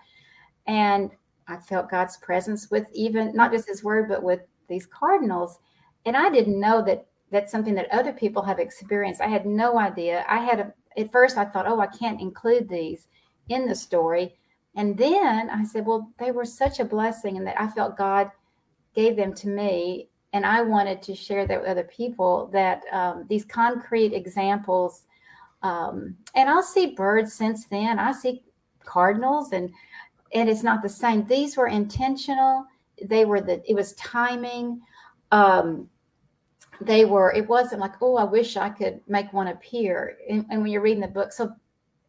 And 0.66 1.11
I 1.47 1.56
felt 1.59 1.90
God's 1.90 2.16
presence 2.18 2.71
with 2.71 2.88
even 2.92 3.35
not 3.35 3.52
just 3.52 3.68
his 3.68 3.85
word, 3.85 4.09
but 4.09 4.23
with 4.23 4.40
these 4.68 4.87
cardinals. 4.87 5.59
And 6.06 6.16
I 6.16 6.30
didn't 6.30 6.59
know 6.59 6.83
that 6.85 7.06
that's 7.30 7.52
something 7.52 7.75
that 7.75 7.92
other 7.92 8.12
people 8.12 8.42
have 8.42 8.59
experienced. 8.59 9.21
I 9.21 9.28
had 9.28 9.47
no 9.47 9.78
idea. 9.78 10.25
I 10.28 10.38
had 10.38 10.61
a, 10.61 10.73
at 10.97 11.12
first 11.12 11.37
I 11.37 11.44
thought, 11.44 11.66
oh, 11.68 11.80
I 11.80 11.87
can't 11.87 12.21
include 12.21 12.68
these 12.68 13.06
in 13.49 13.66
the 13.66 13.75
story. 13.75 14.35
And 14.76 14.97
then 14.97 15.50
I 15.50 15.64
said, 15.64 15.87
well, 15.87 16.11
they 16.19 16.31
were 16.31 16.45
such 16.45 16.81
a 16.81 16.85
blessing 16.85 17.37
and 17.37 17.47
that 17.47 17.61
I 17.61 17.69
felt 17.69 17.97
God 17.97 18.31
gave 18.95 19.16
them 19.16 19.33
to 19.35 19.49
me. 19.49 20.09
And 20.33 20.45
I 20.45 20.62
wanted 20.62 21.00
to 21.02 21.14
share 21.14 21.47
that 21.47 21.61
with 21.61 21.71
other 21.71 21.85
people 21.85 22.50
that 22.52 22.83
um, 22.93 23.25
these 23.28 23.45
concrete 23.45 24.12
examples, 24.12 25.07
um, 25.62 26.16
and 26.35 26.50
I'll 26.50 26.62
see 26.62 26.95
birds 26.95 27.33
since 27.33 27.66
then. 27.66 27.99
I 27.99 28.12
see 28.12 28.43
cardinals 28.85 29.52
and 29.52 29.71
and 30.35 30.49
it's 30.49 30.64
not 30.64 30.83
the 30.83 30.88
same. 30.88 31.25
These 31.26 31.57
were 31.57 31.69
intentional. 31.69 32.66
They 33.00 33.25
were 33.25 33.40
the 33.40 33.62
it 33.71 33.75
was 33.75 33.93
timing. 33.95 34.81
Um, 35.31 35.88
they 36.81 37.04
were 37.04 37.33
it 37.33 37.49
wasn't 37.49 37.81
like 37.81 37.93
oh 38.00 38.16
i 38.16 38.25
wish 38.25 38.57
i 38.57 38.69
could 38.69 39.00
make 39.07 39.33
one 39.33 39.47
appear 39.47 40.19
and, 40.28 40.45
and 40.50 40.61
when 40.61 40.73
you're 40.73 40.83
reading 40.83 41.00
the 41.00 41.07
book 41.07 41.33
so 41.33 41.54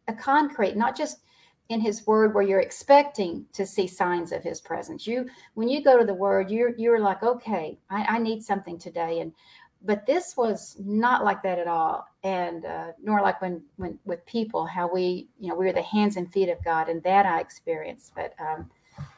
a 0.08 0.14
concrete, 0.14 0.76
not 0.76 0.96
just 0.96 1.20
in 1.68 1.80
his 1.80 2.06
word 2.06 2.32
where 2.32 2.44
you're 2.44 2.60
expecting 2.60 3.44
to 3.52 3.66
see 3.66 3.86
signs 3.86 4.32
of 4.32 4.42
his 4.42 4.60
presence. 4.60 5.06
You 5.06 5.28
when 5.54 5.68
you 5.68 5.82
go 5.82 5.98
to 5.98 6.04
the 6.04 6.14
word, 6.14 6.50
you're 6.50 6.76
you're 6.76 7.00
like, 7.00 7.22
okay, 7.22 7.78
I, 7.90 8.16
I 8.16 8.18
need 8.18 8.42
something 8.42 8.78
today. 8.78 9.20
And 9.20 9.32
but 9.82 10.06
this 10.06 10.36
was 10.36 10.76
not 10.80 11.24
like 11.24 11.42
that 11.42 11.58
at 11.58 11.66
all. 11.66 12.06
And 12.22 12.64
uh, 12.64 12.92
nor 13.02 13.20
like 13.20 13.40
when 13.40 13.62
when 13.76 13.98
with 14.04 14.24
people, 14.26 14.64
how 14.64 14.90
we, 14.92 15.28
you 15.38 15.48
know, 15.48 15.54
we 15.54 15.68
are 15.68 15.72
the 15.72 15.82
hands 15.82 16.16
and 16.16 16.32
feet 16.32 16.48
of 16.48 16.62
God, 16.64 16.88
and 16.88 17.02
that 17.02 17.26
I 17.26 17.40
experienced. 17.40 18.12
But 18.14 18.34
um, 18.38 18.70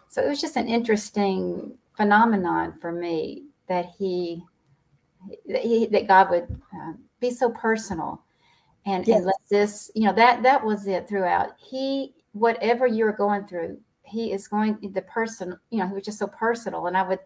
so 0.08 0.22
it 0.22 0.28
was 0.28 0.40
just 0.40 0.56
an 0.56 0.68
interesting 0.68 1.76
phenomenon 1.96 2.74
for 2.80 2.92
me 2.92 3.44
that 3.68 3.86
he 3.98 4.42
that, 5.46 5.62
he, 5.62 5.86
that 5.86 6.06
God 6.06 6.30
would 6.30 6.60
uh, 6.74 6.92
be 7.20 7.30
so 7.30 7.50
personal 7.50 8.22
and, 8.86 9.06
yes. 9.06 9.16
and 9.18 9.26
let 9.26 9.34
this, 9.50 9.90
you 9.94 10.04
know, 10.06 10.12
that 10.14 10.42
that 10.42 10.64
was 10.64 10.86
it 10.86 11.08
throughout. 11.08 11.50
He 11.58 12.14
whatever 12.32 12.86
you're 12.86 13.12
going 13.12 13.46
through, 13.46 13.78
he 14.02 14.32
is 14.32 14.48
going 14.48 14.78
the 14.94 15.02
person, 15.02 15.58
you 15.70 15.78
know, 15.78 15.88
he 15.88 15.94
was 15.94 16.04
just 16.04 16.18
so 16.18 16.26
personal. 16.26 16.86
And 16.86 16.96
I 16.96 17.02
would 17.02 17.20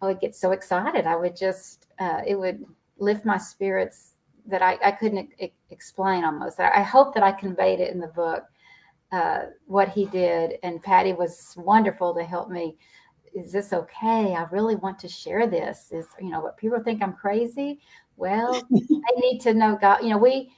I 0.00 0.06
would 0.06 0.20
get 0.20 0.34
so 0.34 0.50
excited. 0.50 1.06
I 1.06 1.16
would 1.16 1.36
just 1.36 1.86
uh, 1.98 2.20
it 2.26 2.36
would 2.36 2.64
lift 2.98 3.24
my 3.24 3.38
spirits 3.38 4.14
that 4.46 4.62
I, 4.62 4.78
I 4.84 4.90
couldn't 4.90 5.30
e- 5.38 5.52
explain 5.70 6.24
almost. 6.24 6.58
I, 6.60 6.80
I 6.80 6.82
hope 6.82 7.14
that 7.14 7.22
I 7.22 7.32
conveyed 7.32 7.80
it 7.80 7.92
in 7.92 8.00
the 8.00 8.08
book. 8.08 8.44
Uh, 9.12 9.42
what 9.66 9.90
he 9.90 10.06
did, 10.06 10.54
and 10.62 10.82
Patty 10.82 11.12
was 11.12 11.54
wonderful 11.56 12.14
to 12.14 12.24
help 12.24 12.48
me 12.48 12.76
is 13.34 13.52
this 13.52 13.72
okay? 13.72 14.34
I 14.34 14.46
really 14.50 14.76
want 14.76 14.98
to 15.00 15.08
share 15.08 15.46
this. 15.46 15.90
Is 15.90 16.06
you 16.20 16.30
know 16.30 16.40
what 16.40 16.56
people 16.56 16.82
think 16.82 17.02
I'm 17.02 17.14
crazy? 17.14 17.80
Well, 18.16 18.66
I 18.72 19.20
need 19.20 19.40
to 19.40 19.54
know 19.54 19.78
God. 19.80 20.02
You 20.02 20.10
know, 20.10 20.18
we 20.18 20.52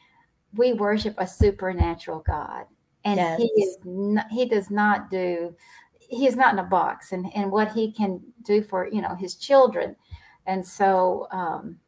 we 0.54 0.72
worship 0.72 1.14
a 1.18 1.26
supernatural 1.26 2.20
God, 2.26 2.64
and 3.04 3.18
yes. 3.18 3.38
He 3.38 3.46
is 3.62 3.78
not, 3.84 4.26
He 4.30 4.46
does 4.46 4.70
not 4.70 5.10
do. 5.10 5.54
He 5.98 6.26
is 6.26 6.36
not 6.36 6.52
in 6.52 6.58
a 6.58 6.64
box, 6.64 7.12
and 7.12 7.26
and 7.34 7.50
what 7.50 7.72
He 7.72 7.92
can 7.92 8.20
do 8.42 8.62
for 8.62 8.88
you 8.90 9.02
know 9.02 9.14
His 9.14 9.36
children, 9.36 9.96
and 10.46 10.66
so 10.66 11.28
um, 11.30 11.78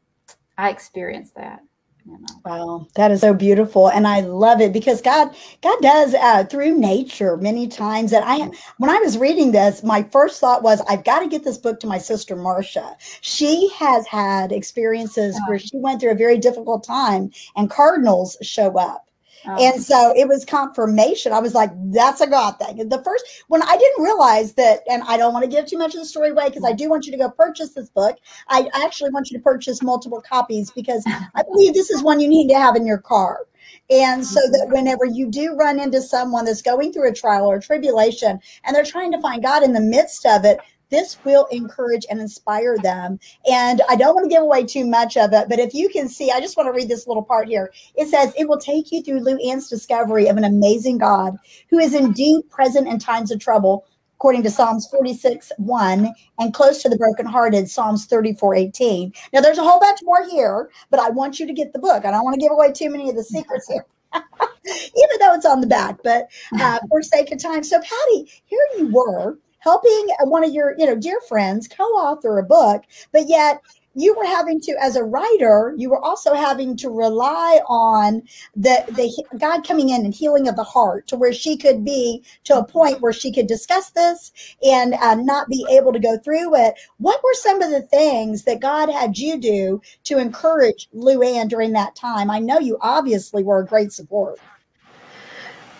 I 0.58 0.70
experienced 0.70 1.34
that. 1.36 1.60
You 2.04 2.12
know. 2.12 2.26
Wow, 2.44 2.86
that 2.94 3.10
is 3.10 3.22
so 3.22 3.34
beautiful, 3.34 3.88
and 3.88 4.06
I 4.06 4.20
love 4.20 4.60
it 4.60 4.72
because 4.72 5.02
God, 5.02 5.34
God 5.60 5.76
does 5.82 6.14
uh, 6.14 6.44
through 6.44 6.78
nature 6.78 7.36
many 7.36 7.66
times. 7.66 8.12
And 8.12 8.24
I, 8.24 8.48
when 8.78 8.90
I 8.90 8.98
was 9.00 9.18
reading 9.18 9.50
this, 9.50 9.82
my 9.82 10.04
first 10.04 10.40
thought 10.40 10.62
was, 10.62 10.80
I've 10.88 11.02
got 11.02 11.18
to 11.20 11.28
get 11.28 11.42
this 11.42 11.58
book 11.58 11.80
to 11.80 11.88
my 11.88 11.98
sister 11.98 12.36
Marcia. 12.36 12.96
She 13.22 13.68
has 13.74 14.06
had 14.06 14.52
experiences 14.52 15.36
where 15.48 15.58
she 15.58 15.78
went 15.78 16.00
through 16.00 16.12
a 16.12 16.16
very 16.16 16.38
difficult 16.38 16.84
time, 16.84 17.32
and 17.56 17.68
cardinals 17.68 18.36
show 18.40 18.78
up 18.78 19.05
Oh. 19.46 19.56
And 19.64 19.82
so 19.82 20.12
it 20.16 20.28
was 20.28 20.44
confirmation. 20.44 21.32
I 21.32 21.40
was 21.40 21.54
like, 21.54 21.70
that's 21.92 22.20
a 22.20 22.26
God 22.26 22.58
thing. 22.58 22.88
The 22.88 23.02
first, 23.02 23.44
when 23.48 23.62
I 23.62 23.76
didn't 23.76 24.04
realize 24.04 24.54
that, 24.54 24.80
and 24.90 25.02
I 25.04 25.16
don't 25.16 25.32
want 25.32 25.44
to 25.44 25.50
give 25.50 25.66
too 25.66 25.78
much 25.78 25.94
of 25.94 26.00
the 26.00 26.06
story 26.06 26.30
away 26.30 26.48
because 26.48 26.64
I 26.64 26.72
do 26.72 26.88
want 26.88 27.06
you 27.06 27.12
to 27.12 27.18
go 27.18 27.30
purchase 27.30 27.74
this 27.74 27.88
book. 27.90 28.16
I 28.48 28.68
actually 28.74 29.10
want 29.10 29.30
you 29.30 29.38
to 29.38 29.42
purchase 29.42 29.82
multiple 29.82 30.20
copies 30.20 30.70
because 30.70 31.04
I 31.34 31.42
believe 31.42 31.74
this 31.74 31.90
is 31.90 32.02
one 32.02 32.20
you 32.20 32.28
need 32.28 32.48
to 32.48 32.58
have 32.58 32.76
in 32.76 32.86
your 32.86 32.98
car. 32.98 33.46
And 33.88 34.26
so 34.26 34.40
that 34.40 34.64
mm-hmm. 34.64 34.72
whenever 34.72 35.04
you 35.04 35.30
do 35.30 35.54
run 35.54 35.78
into 35.78 36.00
someone 36.00 36.44
that's 36.44 36.62
going 36.62 36.92
through 36.92 37.08
a 37.08 37.14
trial 37.14 37.46
or 37.46 37.56
a 37.56 37.62
tribulation 37.62 38.40
and 38.64 38.74
they're 38.74 38.84
trying 38.84 39.12
to 39.12 39.20
find 39.20 39.42
God 39.42 39.62
in 39.62 39.72
the 39.72 39.80
midst 39.80 40.26
of 40.26 40.44
it, 40.44 40.58
this 40.90 41.18
will 41.24 41.46
encourage 41.46 42.06
and 42.08 42.20
inspire 42.20 42.76
them. 42.78 43.18
And 43.50 43.82
I 43.88 43.96
don't 43.96 44.14
want 44.14 44.24
to 44.24 44.34
give 44.34 44.42
away 44.42 44.64
too 44.64 44.86
much 44.86 45.16
of 45.16 45.32
it, 45.32 45.48
but 45.48 45.58
if 45.58 45.74
you 45.74 45.88
can 45.88 46.08
see, 46.08 46.30
I 46.30 46.40
just 46.40 46.56
want 46.56 46.68
to 46.68 46.72
read 46.72 46.88
this 46.88 47.06
little 47.06 47.22
part 47.22 47.48
here. 47.48 47.72
It 47.94 48.08
says, 48.08 48.32
It 48.36 48.48
will 48.48 48.58
take 48.58 48.92
you 48.92 49.02
through 49.02 49.20
Lou 49.20 49.36
Ann's 49.38 49.68
discovery 49.68 50.28
of 50.28 50.36
an 50.36 50.44
amazing 50.44 50.98
God 50.98 51.36
who 51.70 51.78
is 51.78 51.94
indeed 51.94 52.48
present 52.50 52.88
in 52.88 52.98
times 52.98 53.30
of 53.30 53.40
trouble, 53.40 53.84
according 54.16 54.42
to 54.44 54.50
Psalms 54.50 54.86
46 54.88 55.52
1, 55.58 56.12
and 56.38 56.54
close 56.54 56.82
to 56.82 56.88
the 56.88 56.96
brokenhearted, 56.96 57.68
Psalms 57.68 58.06
34 58.06 58.54
18. 58.54 59.12
Now, 59.32 59.40
there's 59.40 59.58
a 59.58 59.64
whole 59.64 59.80
bunch 59.80 60.00
more 60.04 60.28
here, 60.28 60.70
but 60.90 61.00
I 61.00 61.10
want 61.10 61.40
you 61.40 61.46
to 61.46 61.52
get 61.52 61.72
the 61.72 61.78
book. 61.78 62.04
I 62.04 62.10
don't 62.10 62.24
want 62.24 62.34
to 62.34 62.40
give 62.40 62.52
away 62.52 62.72
too 62.72 62.90
many 62.90 63.10
of 63.10 63.16
the 63.16 63.24
secrets 63.24 63.68
here. 63.68 63.84
Even 64.14 65.18
though 65.20 65.34
it's 65.34 65.46
on 65.46 65.60
the 65.60 65.66
back, 65.66 65.98
but 66.02 66.28
uh, 66.60 66.78
for 66.88 67.02
sake 67.02 67.30
of 67.32 67.40
time. 67.40 67.62
So, 67.62 67.78
Patty, 67.78 68.30
here 68.46 68.60
you 68.78 68.88
were 68.88 69.38
helping 69.66 70.06
one 70.20 70.44
of 70.44 70.52
your 70.52 70.76
you 70.78 70.86
know 70.86 70.94
dear 70.94 71.20
friends 71.28 71.66
co-author 71.66 72.38
a 72.38 72.42
book 72.44 72.84
but 73.10 73.26
yet 73.26 73.60
you 73.96 74.14
were 74.14 74.24
having 74.24 74.60
to 74.60 74.72
as 74.80 74.94
a 74.94 75.02
writer 75.02 75.74
you 75.76 75.90
were 75.90 76.00
also 76.04 76.34
having 76.34 76.76
to 76.76 76.88
rely 76.88 77.58
on 77.66 78.22
the 78.54 78.84
the 78.90 79.24
god 79.38 79.66
coming 79.66 79.88
in 79.88 80.04
and 80.04 80.14
healing 80.14 80.46
of 80.46 80.54
the 80.54 80.62
heart 80.62 81.08
to 81.08 81.16
where 81.16 81.32
she 81.32 81.56
could 81.56 81.84
be 81.84 82.22
to 82.44 82.56
a 82.56 82.64
point 82.64 83.00
where 83.00 83.12
she 83.12 83.32
could 83.32 83.48
discuss 83.48 83.90
this 83.90 84.32
and 84.62 84.94
uh, 84.94 85.16
not 85.16 85.48
be 85.48 85.66
able 85.68 85.92
to 85.92 85.98
go 85.98 86.16
through 86.18 86.54
it. 86.54 86.74
What 86.98 87.20
were 87.24 87.34
some 87.34 87.60
of 87.60 87.72
the 87.72 87.82
things 87.82 88.44
that 88.44 88.60
god 88.60 88.88
had 88.88 89.18
you 89.18 89.36
do 89.36 89.82
to 90.04 90.18
encourage 90.18 90.88
lou 90.92 91.22
ann 91.22 91.48
during 91.48 91.72
that 91.72 91.96
time? 91.96 92.30
I 92.30 92.38
know 92.38 92.60
you 92.60 92.78
obviously 92.82 93.42
were 93.42 93.58
a 93.58 93.66
great 93.66 93.90
support 93.92 94.38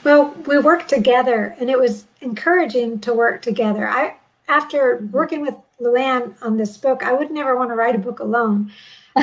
well, 0.06 0.32
we 0.46 0.56
worked 0.56 0.88
together 0.88 1.56
and 1.58 1.68
it 1.68 1.76
was 1.76 2.06
encouraging 2.20 3.00
to 3.00 3.12
work 3.12 3.42
together. 3.42 3.88
I 3.88 4.14
after 4.46 5.04
working 5.10 5.40
with 5.40 5.56
Luann 5.80 6.40
on 6.42 6.56
this 6.56 6.76
book, 6.76 7.02
I 7.02 7.12
would 7.12 7.32
never 7.32 7.56
want 7.56 7.70
to 7.70 7.74
write 7.74 7.96
a 7.96 7.98
book 7.98 8.20
alone. 8.20 8.70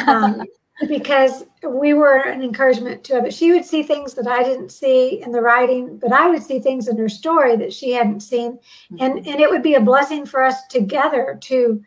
Um, 0.06 0.44
because 0.90 1.46
we 1.66 1.94
were 1.94 2.18
an 2.18 2.44
encouragement 2.44 3.06
to 3.06 3.13
her. 3.13 3.22
But 3.22 3.34
she 3.34 3.54
would 3.54 3.63
see 3.63 3.84
things 3.84 4.13
that 4.16 4.28
I 4.28 4.44
didn't 4.44 4.74
see 4.74 5.22
in 5.22 5.32
the 5.32 5.40
writing, 5.40 5.98
but 6.00 6.12
I 6.12 6.28
would 6.28 6.44
see 6.44 6.60
things 6.60 6.90
in 6.90 6.98
her 6.98 7.08
story 7.08 7.56
that 7.56 7.72
she 7.72 7.94
hadn't 7.94 8.20
seen. 8.20 8.60
And 9.00 9.25
and 9.25 9.40
it 9.40 9.50
would 9.50 9.63
be 9.63 9.75
a 9.75 9.80
blessing 9.80 10.25
for 10.25 10.44
us 10.44 10.68
together 10.68 11.40
to 11.44 11.82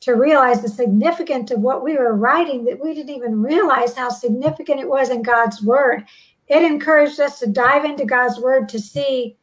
to 0.00 0.12
realize 0.12 0.62
the 0.62 0.68
significance 0.68 1.50
of 1.50 1.60
what 1.60 1.84
we 1.84 1.98
were 1.98 2.14
writing 2.14 2.64
that 2.64 2.82
we 2.82 2.94
didn't 2.94 3.14
even 3.14 3.42
realize 3.42 3.94
how 3.94 4.08
significant 4.08 4.80
it 4.80 4.88
was 4.88 5.10
in 5.10 5.22
God's 5.22 5.60
word 5.62 6.06
it 6.48 6.62
encouraged 6.62 7.20
us 7.20 7.38
to 7.40 7.46
dive 7.46 7.84
into 7.84 8.04
God's 8.04 8.40
word 8.40 8.68
to 8.70 8.78
see, 8.78 9.36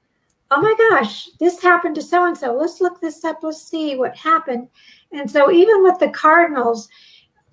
oh 0.52 0.62
my 0.62 0.76
gosh, 0.90 1.30
this 1.40 1.62
happened 1.62 1.96
to 1.96 2.02
so 2.02 2.26
and 2.26 2.38
so. 2.38 2.54
Let's 2.54 2.82
look 2.82 3.00
this 3.00 3.24
up. 3.24 3.40
Let's 3.44 3.62
see 3.62 3.96
what 3.96 4.16
happened. 4.16 4.68
And 5.12 5.30
so, 5.30 5.52
even 5.52 5.84
with 5.84 6.00
the 6.00 6.10
Cardinals, 6.10 6.90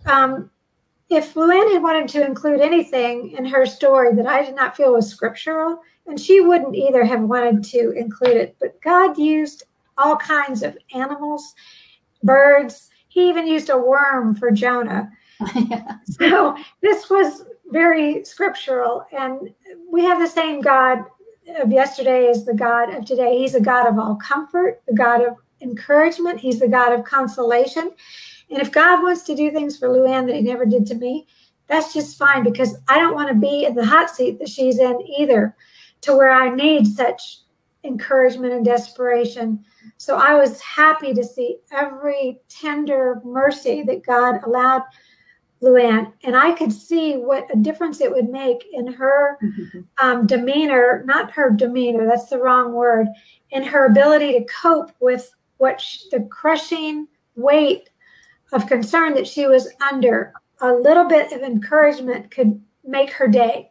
um, 0.06 0.50
if 1.08 1.34
Luann 1.34 1.72
had 1.72 1.82
wanted 1.82 2.08
to 2.08 2.24
include 2.24 2.60
anything 2.60 3.32
in 3.32 3.44
her 3.44 3.66
story 3.66 4.14
that 4.14 4.26
I 4.26 4.44
did 4.44 4.54
not 4.54 4.76
feel 4.76 4.94
was 4.94 5.08
scriptural, 5.08 5.80
and 6.06 6.18
she 6.18 6.40
wouldn't 6.40 6.74
either 6.74 7.04
have 7.04 7.20
wanted 7.20 7.62
to 7.64 7.90
include 7.90 8.36
it, 8.36 8.56
but 8.58 8.80
God 8.80 9.18
used 9.18 9.64
all 9.98 10.16
kinds 10.16 10.62
of 10.62 10.76
animals, 10.94 11.54
birds. 12.22 12.90
He 13.08 13.28
even 13.28 13.46
used 13.46 13.68
a 13.68 13.76
worm 13.76 14.34
for 14.34 14.50
Jonah. 14.50 15.10
So 16.18 16.56
this 16.82 17.08
was 17.08 17.44
very 17.66 18.24
scriptural. 18.24 19.04
And 19.12 19.52
we 19.90 20.04
have 20.04 20.18
the 20.18 20.28
same 20.28 20.60
God 20.60 21.04
of 21.56 21.72
yesterday 21.72 22.28
as 22.28 22.44
the 22.44 22.54
God 22.54 22.94
of 22.94 23.04
today. 23.04 23.38
He's 23.38 23.54
a 23.54 23.60
God 23.60 23.86
of 23.86 23.98
all 23.98 24.16
comfort, 24.16 24.82
the 24.86 24.94
God 24.94 25.22
of 25.22 25.36
encouragement, 25.60 26.40
He's 26.40 26.60
the 26.60 26.68
God 26.68 26.92
of 26.92 27.04
consolation. 27.04 27.92
And 28.50 28.60
if 28.60 28.70
God 28.70 29.02
wants 29.02 29.22
to 29.22 29.34
do 29.34 29.50
things 29.50 29.78
for 29.78 29.88
Luann 29.88 30.26
that 30.26 30.36
He 30.36 30.42
never 30.42 30.66
did 30.66 30.86
to 30.86 30.94
me, 30.94 31.26
that's 31.66 31.94
just 31.94 32.18
fine 32.18 32.42
because 32.44 32.76
I 32.88 32.98
don't 32.98 33.14
want 33.14 33.28
to 33.28 33.34
be 33.34 33.64
in 33.64 33.74
the 33.74 33.84
hot 33.84 34.10
seat 34.10 34.38
that 34.38 34.48
she's 34.48 34.78
in 34.78 35.00
either, 35.18 35.56
to 36.02 36.16
where 36.16 36.32
I 36.32 36.54
need 36.54 36.86
such 36.86 37.38
encouragement 37.84 38.52
and 38.52 38.64
desperation. 38.64 39.64
So 39.96 40.16
I 40.16 40.34
was 40.34 40.60
happy 40.60 41.14
to 41.14 41.24
see 41.24 41.58
every 41.72 42.40
tender 42.48 43.20
mercy 43.24 43.82
that 43.84 44.04
God 44.04 44.42
allowed 44.44 44.82
Luann, 45.62 46.12
and 46.24 46.36
I 46.36 46.52
could 46.52 46.72
see 46.72 47.14
what 47.14 47.46
a 47.52 47.56
difference 47.56 48.00
it 48.00 48.10
would 48.10 48.28
make 48.28 48.66
in 48.72 48.92
her 48.92 49.38
mm-hmm. 49.42 49.80
um, 50.02 50.26
demeanor, 50.26 51.04
not 51.06 51.30
her 51.30 51.50
demeanor, 51.50 52.06
that's 52.06 52.28
the 52.28 52.38
wrong 52.38 52.72
word, 52.72 53.06
in 53.50 53.62
her 53.62 53.86
ability 53.86 54.32
to 54.32 54.44
cope 54.44 54.90
with 55.00 55.32
what 55.58 55.80
she, 55.80 56.08
the 56.10 56.26
crushing 56.30 57.06
weight 57.36 57.90
of 58.52 58.66
concern 58.66 59.14
that 59.14 59.26
she 59.26 59.46
was 59.46 59.68
under. 59.90 60.32
A 60.60 60.72
little 60.72 61.04
bit 61.04 61.32
of 61.32 61.42
encouragement 61.42 62.30
could 62.30 62.60
make 62.84 63.10
her 63.10 63.28
day. 63.28 63.70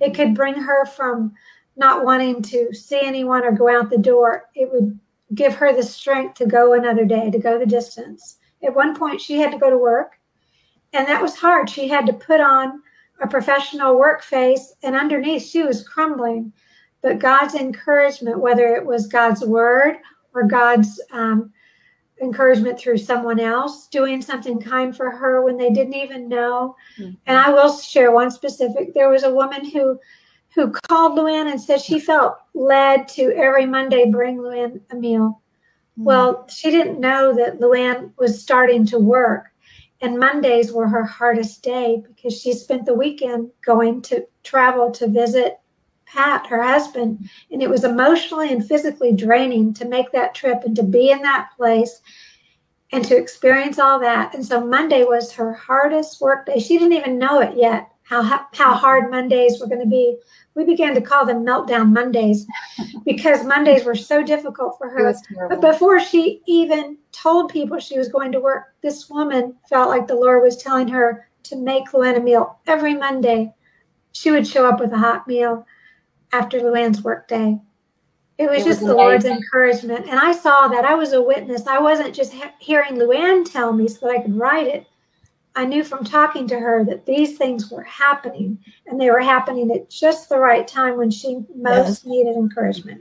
It 0.00 0.14
could 0.14 0.34
bring 0.34 0.54
her 0.54 0.86
from 0.86 1.32
not 1.76 2.04
wanting 2.04 2.42
to 2.42 2.74
see 2.74 3.00
anyone 3.00 3.44
or 3.44 3.52
go 3.52 3.68
out 3.68 3.90
the 3.90 3.98
door. 3.98 4.46
It 4.54 4.70
would 4.72 4.98
give 5.34 5.54
her 5.54 5.72
the 5.72 5.82
strength 5.82 6.34
to 6.34 6.46
go 6.46 6.74
another 6.74 7.04
day, 7.04 7.30
to 7.30 7.38
go 7.38 7.58
the 7.58 7.66
distance. 7.66 8.38
At 8.64 8.74
one 8.74 8.96
point, 8.96 9.20
she 9.20 9.38
had 9.38 9.52
to 9.52 9.58
go 9.58 9.70
to 9.70 9.78
work 9.78 10.17
and 10.92 11.06
that 11.06 11.22
was 11.22 11.36
hard. 11.36 11.68
She 11.68 11.88
had 11.88 12.06
to 12.06 12.12
put 12.12 12.40
on 12.40 12.82
a 13.20 13.26
professional 13.26 13.98
work 13.98 14.22
face, 14.22 14.74
and 14.82 14.94
underneath, 14.94 15.46
she 15.46 15.62
was 15.62 15.86
crumbling. 15.86 16.52
But 17.02 17.18
God's 17.18 17.54
encouragement, 17.54 18.40
whether 18.40 18.74
it 18.74 18.84
was 18.84 19.06
God's 19.06 19.44
word 19.44 19.96
or 20.34 20.44
God's 20.44 21.00
um, 21.12 21.52
encouragement 22.20 22.78
through 22.78 22.98
someone 22.98 23.40
else, 23.40 23.86
doing 23.88 24.20
something 24.20 24.60
kind 24.60 24.96
for 24.96 25.10
her 25.10 25.42
when 25.42 25.56
they 25.56 25.70
didn't 25.70 25.94
even 25.94 26.28
know. 26.28 26.74
Mm-hmm. 26.98 27.14
And 27.26 27.38
I 27.38 27.50
will 27.50 27.76
share 27.76 28.10
one 28.12 28.30
specific. 28.30 28.94
There 28.94 29.10
was 29.10 29.22
a 29.22 29.34
woman 29.34 29.64
who 29.64 29.98
who 30.54 30.72
called 30.72 31.16
Luann 31.16 31.50
and 31.50 31.60
said 31.60 31.80
she 31.80 32.00
felt 32.00 32.38
led 32.54 33.06
to 33.08 33.32
every 33.36 33.66
Monday 33.66 34.10
bring 34.10 34.38
Luann 34.38 34.80
a 34.90 34.96
meal. 34.96 35.40
Mm. 35.98 36.04
Well, 36.04 36.48
she 36.48 36.70
didn't 36.70 37.00
know 37.00 37.34
that 37.34 37.60
Luann 37.60 38.12
was 38.18 38.40
starting 38.40 38.86
to 38.86 38.98
work. 38.98 39.46
And 40.00 40.18
Mondays 40.18 40.72
were 40.72 40.86
her 40.86 41.04
hardest 41.04 41.62
day 41.62 42.02
because 42.06 42.40
she 42.40 42.52
spent 42.52 42.86
the 42.86 42.94
weekend 42.94 43.50
going 43.64 44.00
to 44.02 44.26
travel 44.44 44.90
to 44.92 45.08
visit 45.08 45.58
Pat, 46.06 46.46
her 46.46 46.62
husband. 46.62 47.28
And 47.50 47.62
it 47.62 47.68
was 47.68 47.84
emotionally 47.84 48.52
and 48.52 48.66
physically 48.66 49.12
draining 49.12 49.74
to 49.74 49.88
make 49.88 50.12
that 50.12 50.34
trip 50.34 50.62
and 50.64 50.74
to 50.76 50.82
be 50.82 51.10
in 51.10 51.20
that 51.22 51.50
place 51.56 52.00
and 52.92 53.04
to 53.04 53.16
experience 53.16 53.78
all 53.78 53.98
that. 54.00 54.34
And 54.34 54.44
so 54.44 54.64
Monday 54.64 55.04
was 55.04 55.32
her 55.32 55.52
hardest 55.52 56.20
work 56.20 56.46
day. 56.46 56.58
She 56.58 56.78
didn't 56.78 56.94
even 56.94 57.18
know 57.18 57.40
it 57.40 57.56
yet, 57.56 57.90
how, 58.08 58.22
how 58.54 58.74
hard 58.74 59.10
Mondays 59.10 59.60
were 59.60 59.66
going 59.66 59.82
to 59.82 59.86
be. 59.86 60.16
We 60.54 60.64
began 60.64 60.94
to 60.94 61.00
call 61.00 61.26
them 61.26 61.44
meltdown 61.44 61.92
Mondays 61.92 62.46
because 63.04 63.44
Mondays 63.44 63.84
were 63.84 63.94
so 63.94 64.22
difficult 64.22 64.78
for 64.78 64.88
her. 64.88 65.14
But 65.48 65.60
before 65.60 66.00
she 66.00 66.40
even 66.46 66.96
told 67.12 67.52
people 67.52 67.78
she 67.78 67.98
was 67.98 68.08
going 68.08 68.32
to 68.32 68.40
work, 68.40 68.74
this 68.82 69.10
woman 69.10 69.56
felt 69.68 69.90
like 69.90 70.06
the 70.06 70.14
Lord 70.14 70.42
was 70.42 70.56
telling 70.56 70.88
her 70.88 71.28
to 71.44 71.56
make 71.56 71.90
Luann 71.90 72.16
a 72.16 72.20
meal 72.20 72.58
every 72.66 72.94
Monday. 72.94 73.52
She 74.12 74.30
would 74.30 74.46
show 74.46 74.66
up 74.66 74.80
with 74.80 74.92
a 74.92 74.98
hot 74.98 75.28
meal 75.28 75.66
after 76.32 76.60
Luann's 76.60 77.02
work 77.02 77.28
day. 77.28 77.58
It 78.38 78.48
was 78.48 78.62
it 78.62 78.68
just 78.68 78.80
was 78.80 78.88
the 78.88 78.94
Lord's 78.94 79.24
encouragement. 79.26 80.06
And 80.08 80.18
I 80.18 80.32
saw 80.32 80.68
that. 80.68 80.84
I 80.84 80.94
was 80.94 81.12
a 81.12 81.20
witness. 81.20 81.66
I 81.66 81.78
wasn't 81.78 82.14
just 82.14 82.32
he- 82.32 82.42
hearing 82.58 82.94
Luann 82.94 83.44
tell 83.44 83.72
me 83.72 83.86
so 83.86 84.06
that 84.06 84.16
I 84.16 84.22
could 84.22 84.36
write 84.36 84.66
it. 84.66 84.86
I 85.58 85.64
knew 85.64 85.82
from 85.82 86.04
talking 86.04 86.46
to 86.46 86.60
her 86.60 86.84
that 86.84 87.04
these 87.04 87.36
things 87.36 87.68
were 87.68 87.82
happening 87.82 88.60
and 88.86 89.00
they 89.00 89.10
were 89.10 89.18
happening 89.18 89.72
at 89.72 89.90
just 89.90 90.28
the 90.28 90.38
right 90.38 90.68
time 90.68 90.96
when 90.96 91.10
she 91.10 91.40
most 91.52 91.88
yes. 91.88 92.04
needed 92.04 92.36
encouragement. 92.36 93.00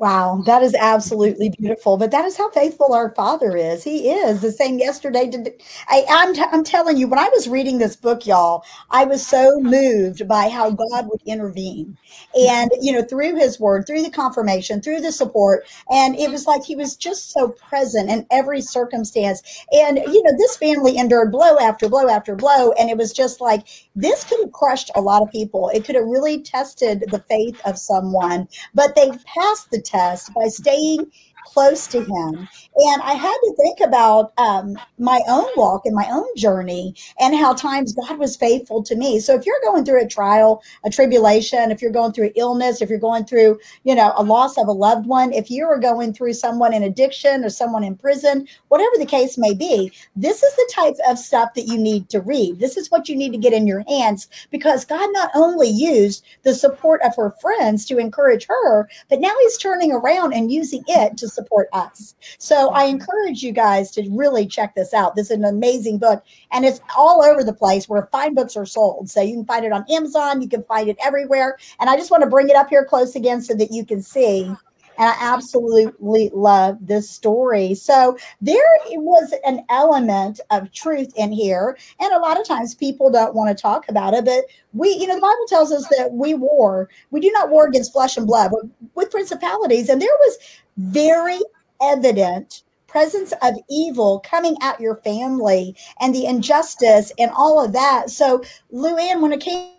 Wow, 0.00 0.44
that 0.46 0.62
is 0.62 0.76
absolutely 0.76 1.50
beautiful. 1.58 1.96
But 1.96 2.12
that 2.12 2.24
is 2.24 2.36
how 2.36 2.50
faithful 2.52 2.92
our 2.94 3.12
Father 3.16 3.56
is. 3.56 3.82
He 3.82 4.10
is 4.10 4.40
the 4.40 4.52
same 4.52 4.78
yesterday. 4.78 5.28
To, 5.28 5.52
I, 5.88 6.04
I'm, 6.08 6.34
t- 6.34 6.44
I'm 6.52 6.62
telling 6.62 6.96
you, 6.96 7.08
when 7.08 7.18
I 7.18 7.28
was 7.30 7.48
reading 7.48 7.78
this 7.78 7.96
book, 7.96 8.24
y'all, 8.24 8.62
I 8.90 9.04
was 9.06 9.26
so 9.26 9.58
moved 9.58 10.28
by 10.28 10.50
how 10.50 10.70
God 10.70 11.08
would 11.08 11.20
intervene. 11.26 11.96
And, 12.40 12.70
you 12.80 12.92
know, 12.92 13.02
through 13.02 13.34
his 13.40 13.58
word, 13.58 13.88
through 13.88 14.02
the 14.02 14.10
confirmation, 14.10 14.80
through 14.80 15.00
the 15.00 15.10
support. 15.10 15.66
And 15.90 16.14
it 16.14 16.30
was 16.30 16.46
like 16.46 16.62
he 16.62 16.76
was 16.76 16.94
just 16.94 17.32
so 17.32 17.48
present 17.48 18.08
in 18.08 18.24
every 18.30 18.60
circumstance. 18.60 19.42
And, 19.72 19.98
you 19.98 20.22
know, 20.22 20.32
this 20.38 20.56
family 20.56 20.96
endured 20.96 21.32
blow 21.32 21.58
after 21.58 21.88
blow 21.88 22.08
after 22.08 22.36
blow. 22.36 22.70
And 22.78 22.88
it 22.88 22.96
was 22.96 23.12
just 23.12 23.40
like, 23.40 23.66
this 23.96 24.22
could 24.22 24.38
have 24.40 24.52
crushed 24.52 24.92
a 24.94 25.00
lot 25.00 25.22
of 25.22 25.30
people. 25.32 25.70
It 25.74 25.84
could 25.84 25.96
have 25.96 26.04
really 26.04 26.40
tested 26.40 27.04
the 27.10 27.18
faith 27.28 27.60
of 27.64 27.76
someone, 27.78 28.46
but 28.74 28.94
they 28.94 29.10
passed 29.26 29.70
the 29.70 29.80
test 29.88 30.32
by 30.34 30.48
staying 30.48 31.10
close 31.48 31.86
to 31.88 32.00
him. 32.00 32.48
And 32.76 33.02
I 33.02 33.14
had 33.14 33.36
to 33.36 33.54
think 33.56 33.80
about 33.80 34.32
um, 34.38 34.78
my 34.98 35.20
own 35.28 35.48
walk 35.56 35.82
and 35.86 35.94
my 35.94 36.06
own 36.10 36.26
journey 36.36 36.94
and 37.18 37.34
how 37.34 37.54
times 37.54 37.94
God 37.94 38.18
was 38.18 38.36
faithful 38.36 38.82
to 38.84 38.94
me. 38.94 39.18
So 39.18 39.34
if 39.34 39.46
you're 39.46 39.60
going 39.64 39.84
through 39.84 40.02
a 40.04 40.08
trial, 40.08 40.62
a 40.84 40.90
tribulation, 40.90 41.70
if 41.70 41.80
you're 41.80 41.90
going 41.90 42.12
through 42.12 42.30
illness, 42.36 42.82
if 42.82 42.90
you're 42.90 42.98
going 42.98 43.24
through, 43.24 43.58
you 43.84 43.94
know, 43.94 44.12
a 44.16 44.22
loss 44.22 44.58
of 44.58 44.68
a 44.68 44.72
loved 44.72 45.06
one, 45.06 45.32
if 45.32 45.50
you 45.50 45.64
are 45.64 45.78
going 45.78 46.12
through 46.12 46.34
someone 46.34 46.74
in 46.74 46.82
addiction 46.82 47.44
or 47.44 47.50
someone 47.50 47.82
in 47.82 47.96
prison, 47.96 48.46
whatever 48.68 48.96
the 48.98 49.06
case 49.06 49.38
may 49.38 49.54
be, 49.54 49.90
this 50.14 50.42
is 50.42 50.54
the 50.54 50.72
type 50.72 50.94
of 51.08 51.18
stuff 51.18 51.54
that 51.54 51.66
you 51.66 51.78
need 51.78 52.08
to 52.10 52.20
read. 52.20 52.58
This 52.58 52.76
is 52.76 52.90
what 52.90 53.08
you 53.08 53.16
need 53.16 53.32
to 53.32 53.38
get 53.38 53.52
in 53.52 53.66
your 53.66 53.84
hands 53.88 54.28
because 54.50 54.84
God 54.84 55.08
not 55.12 55.30
only 55.34 55.68
used 55.68 56.24
the 56.42 56.54
support 56.54 57.00
of 57.02 57.16
her 57.16 57.34
friends 57.40 57.86
to 57.86 57.98
encourage 57.98 58.46
her, 58.46 58.88
but 59.08 59.20
now 59.20 59.34
he's 59.40 59.58
turning 59.58 59.92
around 59.92 60.34
and 60.34 60.52
using 60.52 60.84
it 60.86 61.16
to 61.16 61.28
support 61.38 61.68
us. 61.72 62.14
So 62.38 62.70
I 62.70 62.84
encourage 62.84 63.42
you 63.42 63.52
guys 63.52 63.90
to 63.92 64.08
really 64.10 64.46
check 64.46 64.74
this 64.74 64.92
out. 64.92 65.14
This 65.14 65.30
is 65.30 65.38
an 65.38 65.44
amazing 65.44 65.98
book 65.98 66.24
and 66.52 66.64
it's 66.64 66.80
all 66.96 67.22
over 67.22 67.44
the 67.44 67.52
place 67.52 67.88
where 67.88 68.08
fine 68.10 68.34
books 68.34 68.56
are 68.56 68.66
sold. 68.66 69.08
So 69.08 69.20
you 69.20 69.34
can 69.34 69.44
find 69.44 69.64
it 69.64 69.72
on 69.72 69.84
Amazon, 69.90 70.42
you 70.42 70.48
can 70.48 70.64
find 70.64 70.88
it 70.88 70.96
everywhere. 71.04 71.58
And 71.80 71.88
I 71.88 71.96
just 71.96 72.10
want 72.10 72.22
to 72.22 72.28
bring 72.28 72.48
it 72.48 72.56
up 72.56 72.68
here 72.68 72.84
close 72.84 73.14
again 73.14 73.40
so 73.40 73.54
that 73.54 73.70
you 73.70 73.84
can 73.84 74.02
see 74.02 74.52
and 74.98 75.08
I 75.08 75.16
absolutely 75.20 76.30
love 76.34 76.76
this 76.80 77.08
story. 77.08 77.74
So 77.74 78.18
there 78.40 78.64
was 78.88 79.32
an 79.46 79.64
element 79.70 80.40
of 80.50 80.72
truth 80.72 81.12
in 81.16 81.32
here. 81.32 81.78
And 82.00 82.12
a 82.12 82.18
lot 82.18 82.38
of 82.38 82.46
times 82.46 82.74
people 82.74 83.10
don't 83.10 83.34
want 83.34 83.56
to 83.56 83.60
talk 83.60 83.88
about 83.88 84.14
it, 84.14 84.24
but 84.24 84.44
we, 84.72 84.90
you 84.90 85.06
know, 85.06 85.14
the 85.14 85.20
Bible 85.20 85.46
tells 85.48 85.72
us 85.72 85.86
that 85.96 86.12
we 86.12 86.34
war. 86.34 86.88
We 87.10 87.20
do 87.20 87.30
not 87.30 87.48
war 87.48 87.68
against 87.68 87.92
flesh 87.92 88.16
and 88.16 88.26
blood, 88.26 88.50
but 88.50 88.68
with 88.94 89.10
principalities. 89.10 89.88
And 89.88 90.02
there 90.02 90.08
was 90.08 90.38
very 90.76 91.40
evident 91.80 92.62
presence 92.88 93.32
of 93.42 93.54
evil 93.70 94.20
coming 94.20 94.56
at 94.62 94.80
your 94.80 94.96
family 94.96 95.76
and 96.00 96.14
the 96.14 96.26
injustice 96.26 97.12
and 97.18 97.30
all 97.36 97.64
of 97.64 97.72
that. 97.72 98.10
So, 98.10 98.42
Luann, 98.72 99.20
when 99.20 99.32
it 99.32 99.40
came 99.40 99.77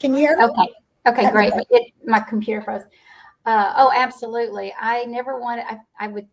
Can 0.00 0.12
you 0.14 0.20
hear 0.20 0.36
me? 0.36 0.44
Okay. 0.44 0.68
Okay, 1.06 1.30
great. 1.30 1.52
It, 1.70 1.92
my 2.04 2.20
computer 2.20 2.60
froze. 2.60 2.82
Uh, 3.46 3.72
oh, 3.76 3.90
absolutely. 3.94 4.74
I 4.78 5.04
never 5.06 5.40
wanted, 5.40 5.64
I, 5.68 5.78
I 5.98 6.08
would 6.08 6.26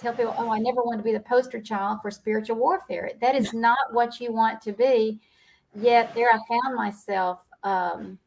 tell 0.00 0.12
people, 0.12 0.34
oh, 0.38 0.50
I 0.50 0.58
never 0.58 0.82
want 0.82 0.98
to 0.98 1.04
be 1.04 1.12
the 1.12 1.20
poster 1.20 1.60
child 1.60 2.00
for 2.02 2.10
spiritual 2.10 2.56
warfare. 2.56 3.12
That 3.20 3.36
is 3.36 3.52
not 3.52 3.78
what 3.92 4.20
you 4.20 4.32
want 4.32 4.60
to 4.62 4.72
be. 4.72 5.20
Yet 5.74 6.14
there 6.14 6.30
I 6.32 6.38
found 6.48 6.74
myself, 6.74 7.40
um, 7.62 8.18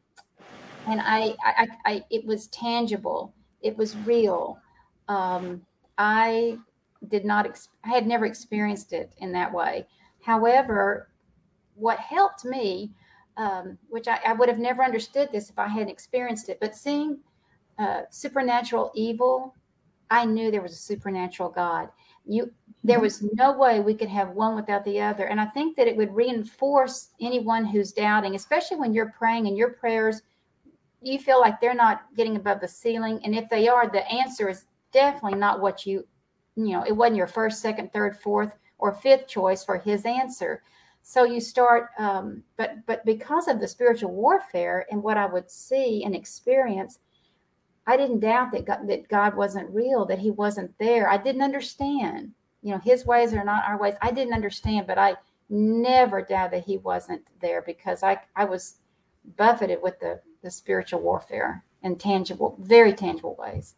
and 0.86 1.00
I, 1.00 1.34
I, 1.44 1.68
I, 1.84 2.04
it 2.10 2.24
was 2.24 2.46
tangible. 2.48 3.34
It 3.60 3.76
was 3.76 3.96
real. 3.98 4.58
Um, 5.08 5.60
I 5.98 6.58
did 7.08 7.24
not, 7.24 7.46
ex- 7.46 7.68
I 7.84 7.88
had 7.88 8.06
never 8.06 8.24
experienced 8.24 8.92
it 8.92 9.12
in 9.18 9.32
that 9.32 9.52
way. 9.52 9.86
However, 10.22 11.08
what 11.74 11.98
helped 11.98 12.44
me, 12.44 12.92
um, 13.36 13.78
which 13.88 14.08
I, 14.08 14.18
I, 14.26 14.32
would 14.32 14.48
have 14.48 14.58
never 14.58 14.84
understood 14.84 15.30
this 15.32 15.48
if 15.50 15.58
I 15.58 15.66
hadn't 15.66 15.88
experienced 15.88 16.48
it, 16.48 16.58
but 16.60 16.76
seeing 16.76 17.18
uh, 17.78 18.02
supernatural 18.10 18.92
evil, 18.94 19.54
I 20.10 20.26
knew 20.26 20.50
there 20.50 20.62
was 20.62 20.72
a 20.72 20.76
supernatural 20.76 21.48
God. 21.48 21.88
You, 22.26 22.52
there 22.84 22.96
mm-hmm. 22.96 23.04
was 23.04 23.22
no 23.34 23.52
way 23.56 23.80
we 23.80 23.94
could 23.94 24.08
have 24.08 24.30
one 24.30 24.54
without 24.54 24.84
the 24.84 25.00
other. 25.00 25.26
And 25.26 25.40
I 25.40 25.46
think 25.46 25.76
that 25.76 25.88
it 25.88 25.96
would 25.96 26.14
reinforce 26.14 27.08
anyone 27.20 27.64
who's 27.64 27.92
doubting, 27.92 28.34
especially 28.34 28.76
when 28.76 28.92
you're 28.92 29.14
praying 29.16 29.46
and 29.46 29.56
your 29.56 29.70
prayers, 29.70 30.22
you 31.00 31.18
feel 31.18 31.40
like 31.40 31.60
they're 31.60 31.74
not 31.74 32.02
getting 32.16 32.36
above 32.36 32.60
the 32.60 32.68
ceiling. 32.68 33.20
And 33.24 33.34
if 33.34 33.48
they 33.48 33.68
are, 33.68 33.88
the 33.88 34.06
answer 34.10 34.48
is 34.48 34.66
definitely 34.92 35.38
not 35.38 35.60
what 35.60 35.86
you, 35.86 36.06
you 36.54 36.72
know, 36.72 36.84
it 36.84 36.92
wasn't 36.92 37.16
your 37.16 37.26
first, 37.26 37.60
second, 37.60 37.92
third, 37.92 38.16
fourth, 38.20 38.52
or 38.78 38.92
fifth 38.92 39.26
choice 39.26 39.64
for 39.64 39.78
his 39.78 40.04
answer. 40.04 40.62
So 41.02 41.24
you 41.24 41.40
start, 41.40 41.88
um, 41.98 42.44
but 42.56 42.86
but 42.86 43.04
because 43.04 43.48
of 43.48 43.60
the 43.60 43.68
spiritual 43.68 44.12
warfare 44.12 44.86
and 44.90 45.02
what 45.02 45.16
I 45.16 45.26
would 45.26 45.50
see 45.50 46.04
and 46.04 46.14
experience, 46.14 47.00
I 47.86 47.96
didn't 47.96 48.20
doubt 48.20 48.52
that 48.52 48.66
God, 48.66 48.88
that 48.88 49.08
God 49.08 49.36
wasn't 49.36 49.74
real, 49.74 50.06
that 50.06 50.20
He 50.20 50.30
wasn't 50.30 50.72
there. 50.78 51.10
I 51.10 51.16
didn't 51.16 51.42
understand. 51.42 52.32
You 52.62 52.72
know, 52.72 52.78
His 52.78 53.04
ways 53.04 53.34
are 53.34 53.44
not 53.44 53.64
our 53.66 53.78
ways. 53.78 53.94
I 54.00 54.12
didn't 54.12 54.34
understand, 54.34 54.86
but 54.86 54.98
I 54.98 55.16
never 55.50 56.22
doubt 56.22 56.52
that 56.52 56.64
He 56.64 56.78
wasn't 56.78 57.26
there 57.40 57.62
because 57.62 58.04
I 58.04 58.20
I 58.36 58.44
was 58.44 58.76
buffeted 59.36 59.80
with 59.82 59.98
the 59.98 60.20
the 60.42 60.50
spiritual 60.50 61.00
warfare 61.00 61.64
in 61.82 61.96
tangible, 61.96 62.56
very 62.60 62.92
tangible 62.92 63.36
ways. 63.38 63.74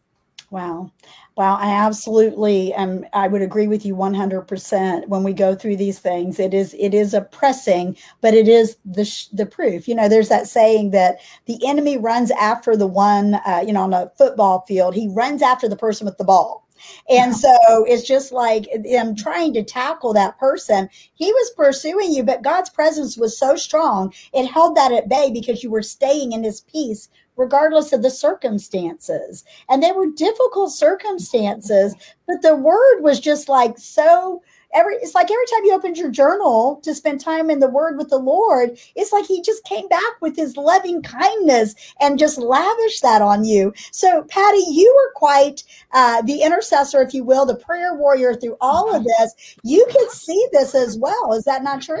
Wow. 0.51 0.91
Wow. 1.35 1.55
I 1.55 1.71
absolutely 1.71 2.73
um 2.75 3.03
I 3.13 3.27
would 3.27 3.41
agree 3.41 3.67
with 3.67 3.85
you 3.85 3.95
100% 3.95 5.09
when 5.09 5.23
we 5.23 5.33
go 5.33 5.55
through 5.55 5.75
these 5.77 5.99
things. 5.99 6.39
It 6.39 6.53
is 6.53 6.75
it 6.79 6.93
is 6.93 7.13
oppressing, 7.13 7.97
but 8.21 8.33
it 8.33 8.47
is 8.47 8.77
the 8.85 9.05
sh- 9.05 9.27
the 9.33 9.45
proof. 9.45 9.87
You 9.87 9.95
know, 9.95 10.07
there's 10.07 10.29
that 10.29 10.47
saying 10.47 10.91
that 10.91 11.19
the 11.45 11.59
enemy 11.67 11.97
runs 11.97 12.31
after 12.31 12.77
the 12.77 12.87
one 12.87 13.35
uh, 13.45 13.63
you 13.65 13.73
know 13.73 13.81
on 13.83 13.93
a 13.93 14.11
football 14.17 14.61
field. 14.67 14.93
He 14.95 15.09
runs 15.09 15.41
after 15.41 15.67
the 15.67 15.75
person 15.75 16.05
with 16.05 16.17
the 16.17 16.23
ball. 16.23 16.63
And 17.09 17.35
so 17.35 17.49
it's 17.87 18.03
just 18.03 18.31
like 18.31 18.67
I'm 18.97 19.15
trying 19.15 19.53
to 19.53 19.63
tackle 19.63 20.13
that 20.13 20.37
person. 20.37 20.89
He 21.15 21.31
was 21.31 21.51
pursuing 21.55 22.11
you, 22.11 22.23
but 22.23 22.43
God's 22.43 22.69
presence 22.69 23.17
was 23.17 23.37
so 23.37 23.55
strong, 23.55 24.13
it 24.33 24.45
held 24.45 24.75
that 24.77 24.91
at 24.91 25.09
bay 25.09 25.31
because 25.33 25.63
you 25.63 25.69
were 25.71 25.81
staying 25.81 26.31
in 26.33 26.43
his 26.43 26.61
peace 26.61 27.09
regardless 27.37 27.93
of 27.93 28.01
the 28.01 28.09
circumstances. 28.09 29.43
And 29.69 29.81
they 29.81 29.91
were 29.91 30.11
difficult 30.11 30.73
circumstances, 30.73 31.95
but 32.27 32.41
the 32.41 32.55
word 32.55 33.01
was 33.01 33.19
just 33.19 33.49
like 33.49 33.77
so 33.77 34.41
every 34.75 34.95
it's 34.95 35.15
like 35.15 35.31
every 35.31 35.45
time 35.47 35.63
you 35.65 35.73
opened 35.73 35.97
your 35.97 36.11
journal 36.11 36.79
to 36.83 36.93
spend 36.93 37.19
time 37.19 37.49
in 37.49 37.59
the 37.59 37.69
Word 37.69 37.97
with 37.97 38.09
the 38.09 38.17
Lord, 38.17 38.77
it's 38.95 39.11
like 39.11 39.25
He 39.25 39.41
just 39.41 39.63
came 39.63 39.87
back 39.87 40.21
with 40.21 40.35
His 40.35 40.57
loving 40.57 41.01
kindness 41.01 41.73
and 41.99 42.19
just 42.19 42.37
lavished 42.37 43.01
that 43.01 43.21
on 43.21 43.45
you. 43.45 43.73
So, 43.91 44.23
Patty, 44.23 44.63
you 44.69 44.93
were 44.95 45.13
quite 45.15 45.63
uh, 45.93 46.21
the 46.23 46.41
intercessor, 46.41 47.01
if 47.01 47.13
you 47.13 47.23
will, 47.23 47.45
the 47.45 47.55
prayer 47.55 47.95
warrior 47.95 48.35
through 48.35 48.57
all 48.61 48.93
of 48.93 49.03
this. 49.03 49.57
You 49.63 49.87
could 49.91 50.11
see 50.11 50.47
this 50.51 50.75
as 50.75 50.97
well. 50.97 51.33
Is 51.33 51.45
that 51.45 51.63
not 51.63 51.81
true? 51.81 51.97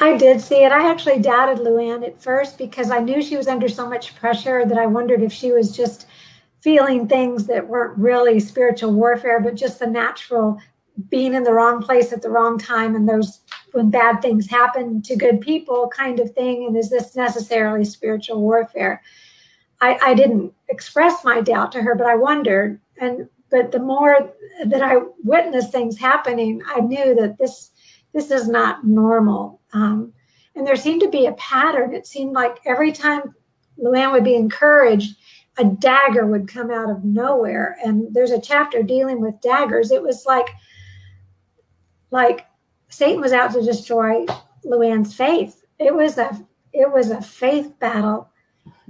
I 0.00 0.16
did 0.16 0.40
see 0.40 0.64
it. 0.64 0.72
I 0.72 0.90
actually 0.90 1.20
doubted 1.20 1.58
Luann 1.58 2.06
at 2.06 2.20
first 2.20 2.58
because 2.58 2.90
I 2.90 2.98
knew 2.98 3.22
she 3.22 3.36
was 3.36 3.48
under 3.48 3.68
so 3.68 3.88
much 3.88 4.14
pressure 4.16 4.64
that 4.64 4.78
I 4.78 4.86
wondered 4.86 5.22
if 5.22 5.32
she 5.32 5.52
was 5.52 5.76
just 5.76 6.06
feeling 6.60 7.06
things 7.06 7.46
that 7.46 7.66
weren't 7.66 7.98
really 7.98 8.40
spiritual 8.40 8.92
warfare, 8.92 9.40
but 9.40 9.54
just 9.54 9.78
the 9.78 9.86
natural 9.86 10.58
being 11.08 11.34
in 11.34 11.44
the 11.44 11.52
wrong 11.52 11.82
place 11.82 12.12
at 12.12 12.22
the 12.22 12.30
wrong 12.30 12.58
time 12.58 12.96
and 12.96 13.08
those 13.08 13.40
when 13.72 13.90
bad 13.90 14.20
things 14.20 14.48
happen 14.48 15.00
to 15.02 15.16
good 15.16 15.40
people 15.40 15.90
kind 15.94 16.18
of 16.20 16.32
thing. 16.32 16.66
And 16.66 16.76
is 16.76 16.90
this 16.90 17.14
necessarily 17.14 17.84
spiritual 17.84 18.40
warfare? 18.40 19.02
I, 19.80 19.98
I 20.02 20.14
didn't 20.14 20.52
express 20.68 21.24
my 21.24 21.40
doubt 21.40 21.72
to 21.72 21.82
her, 21.82 21.94
but 21.94 22.06
I 22.06 22.16
wondered. 22.16 22.80
And 23.00 23.28
but 23.50 23.72
the 23.72 23.78
more 23.78 24.30
that 24.66 24.82
I 24.82 24.96
witnessed 25.24 25.72
things 25.72 25.96
happening, 25.96 26.62
I 26.66 26.80
knew 26.80 27.14
that 27.14 27.38
this 27.38 27.70
this 28.12 28.30
is 28.30 28.48
not 28.48 28.84
normal. 28.86 29.60
Um, 29.72 30.12
and 30.54 30.66
there 30.66 30.76
seemed 30.76 31.02
to 31.02 31.08
be 31.08 31.26
a 31.26 31.32
pattern. 31.32 31.94
It 31.94 32.06
seemed 32.06 32.32
like 32.32 32.58
every 32.64 32.92
time 32.92 33.34
Luann 33.80 34.12
would 34.12 34.24
be 34.24 34.34
encouraged, 34.34 35.16
a 35.58 35.64
dagger 35.64 36.26
would 36.26 36.48
come 36.48 36.70
out 36.70 36.90
of 36.90 37.04
nowhere. 37.04 37.78
And 37.84 38.12
there's 38.14 38.30
a 38.30 38.40
chapter 38.40 38.82
dealing 38.82 39.20
with 39.20 39.40
daggers. 39.40 39.90
It 39.90 40.02
was 40.02 40.24
like, 40.26 40.48
like 42.10 42.46
Satan 42.88 43.20
was 43.20 43.32
out 43.32 43.52
to 43.52 43.62
destroy 43.62 44.24
Luann's 44.64 45.14
faith. 45.14 45.64
It 45.78 45.94
was 45.94 46.18
a 46.18 46.46
it 46.72 46.90
was 46.90 47.10
a 47.10 47.22
faith 47.22 47.78
battle. 47.78 48.28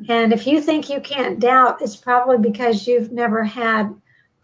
And 0.09 0.33
if 0.33 0.47
you 0.47 0.61
think 0.61 0.89
you 0.89 1.01
can't 1.01 1.41
doubt, 1.41 1.81
it's 1.81 1.97
probably 1.97 2.39
because 2.39 2.87
you've 2.87 3.13
never 3.13 3.45
had 3.45 3.95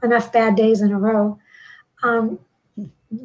enough 0.03 0.33
bad 0.33 0.57
days 0.57 0.81
in 0.81 0.93
a 0.93 0.99
row. 0.99 1.39
Um, 2.03 2.39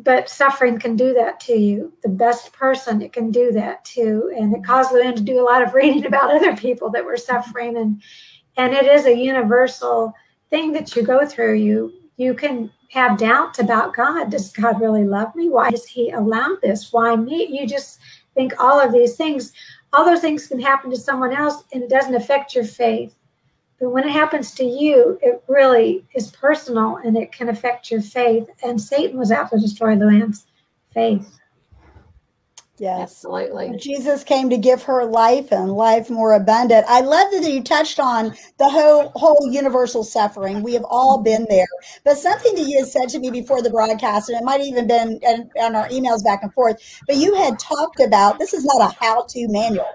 but 0.04 0.30
suffering 0.30 0.80
can 0.80 0.96
do 0.96 1.14
that 1.14 1.40
to 1.42 1.54
you. 1.54 1.94
The 2.04 2.10
best 2.10 2.54
person, 2.54 3.02
it 3.02 3.14
can 3.14 3.32
do 3.32 3.52
that 3.54 3.84
to, 3.86 4.32
And 4.38 4.56
it 4.56 4.64
caused 4.64 4.92
Luann 4.92 5.16
to 5.16 5.24
do 5.24 5.40
a 5.40 5.44
lot 5.44 5.62
of 5.62 5.74
reading 5.80 6.06
about 6.06 6.34
other 6.34 6.56
people 6.56 6.90
that 6.92 7.06
were 7.06 7.18
suffering. 7.18 7.78
And 7.78 8.02
and 8.58 8.74
it 8.74 8.86
is 8.86 9.06
a 9.06 9.16
universal 9.16 10.14
thing 10.50 10.74
that 10.74 10.96
you 10.96 11.04
go 11.04 11.26
through. 11.26 11.56
You 11.56 11.94
you 12.18 12.34
can 12.34 12.72
have 12.90 13.18
doubts 13.18 13.60
about 13.60 13.96
God. 13.96 14.30
Does 14.30 14.52
God 14.52 14.82
really 14.82 15.06
love 15.06 15.34
me? 15.36 15.50
Why 15.50 15.70
does 15.70 15.86
He 15.86 16.12
allow 16.12 16.58
this? 16.62 16.92
Why 16.92 17.16
me? 17.16 17.48
You 17.48 17.68
just 17.68 18.00
think 18.34 18.54
all 18.60 18.80
of 18.80 18.92
these 18.92 19.16
things. 19.16 19.54
All 19.92 20.06
those 20.06 20.22
things 20.22 20.46
can 20.46 20.60
happen 20.60 20.92
to 20.92 20.98
someone 20.98 21.34
else, 21.34 21.64
and 21.74 21.82
it 21.82 21.90
doesn't 21.90 22.14
affect 22.14 22.54
your 22.54 22.64
faith. 22.64 23.16
But 23.80 23.92
when 23.92 24.08
it 24.08 24.12
happens 24.12 24.52
to 24.56 24.64
you, 24.66 25.18
it 25.22 25.44
really 25.48 26.06
is 26.14 26.32
personal 26.32 26.98
and 26.98 27.18
it 27.18 27.32
can 27.32 27.50
affect 27.50 27.90
your 27.90 28.02
faith. 28.02 28.48
And 28.64 28.80
Satan 28.80 29.18
was 29.18 29.32
out 29.32 29.50
to 29.52 29.60
destroy 29.60 29.96
the 29.96 30.06
Luann's 30.06 30.48
faith. 30.94 31.40
Yes. 32.78 33.02
Absolutely. 33.02 33.78
Jesus 33.78 34.24
came 34.24 34.50
to 34.50 34.58
give 34.58 34.84
her 34.84 35.04
life 35.04 35.52
and 35.52 35.74
life 35.74 36.10
more 36.10 36.32
abundant. 36.32 36.86
I 36.88 37.02
love 37.02 37.30
that 37.32 37.52
you 37.52 37.62
touched 37.62 38.00
on 38.00 38.34
the 38.58 38.70
whole 38.70 39.12
whole 39.16 39.50
universal 39.52 40.02
suffering. 40.02 40.64
We 40.64 40.76
have 40.76 40.86
all 40.90 41.22
been 41.22 41.46
there. 41.50 41.68
But 42.06 42.18
something 42.18 42.56
that 42.56 42.68
you 42.70 42.80
had 42.80 42.88
said 42.88 43.10
to 43.10 43.20
me 43.20 43.32
before 43.32 43.62
the 43.62 43.70
broadcast, 43.70 44.30
and 44.30 44.40
it 44.40 44.46
might 44.46 44.62
even 44.62 44.88
been 44.88 45.20
on 45.58 45.76
our 45.76 45.90
emails 45.90 46.24
back 46.24 46.42
and 46.42 46.54
forth, 46.54 46.78
but 47.06 47.18
you 47.18 47.36
had 47.36 47.60
talked 47.60 48.00
about 48.00 48.40
this 48.40 48.54
is 48.54 48.64
not 48.64 48.80
a 48.80 48.96
how-to 48.98 49.48
manual. 49.50 49.90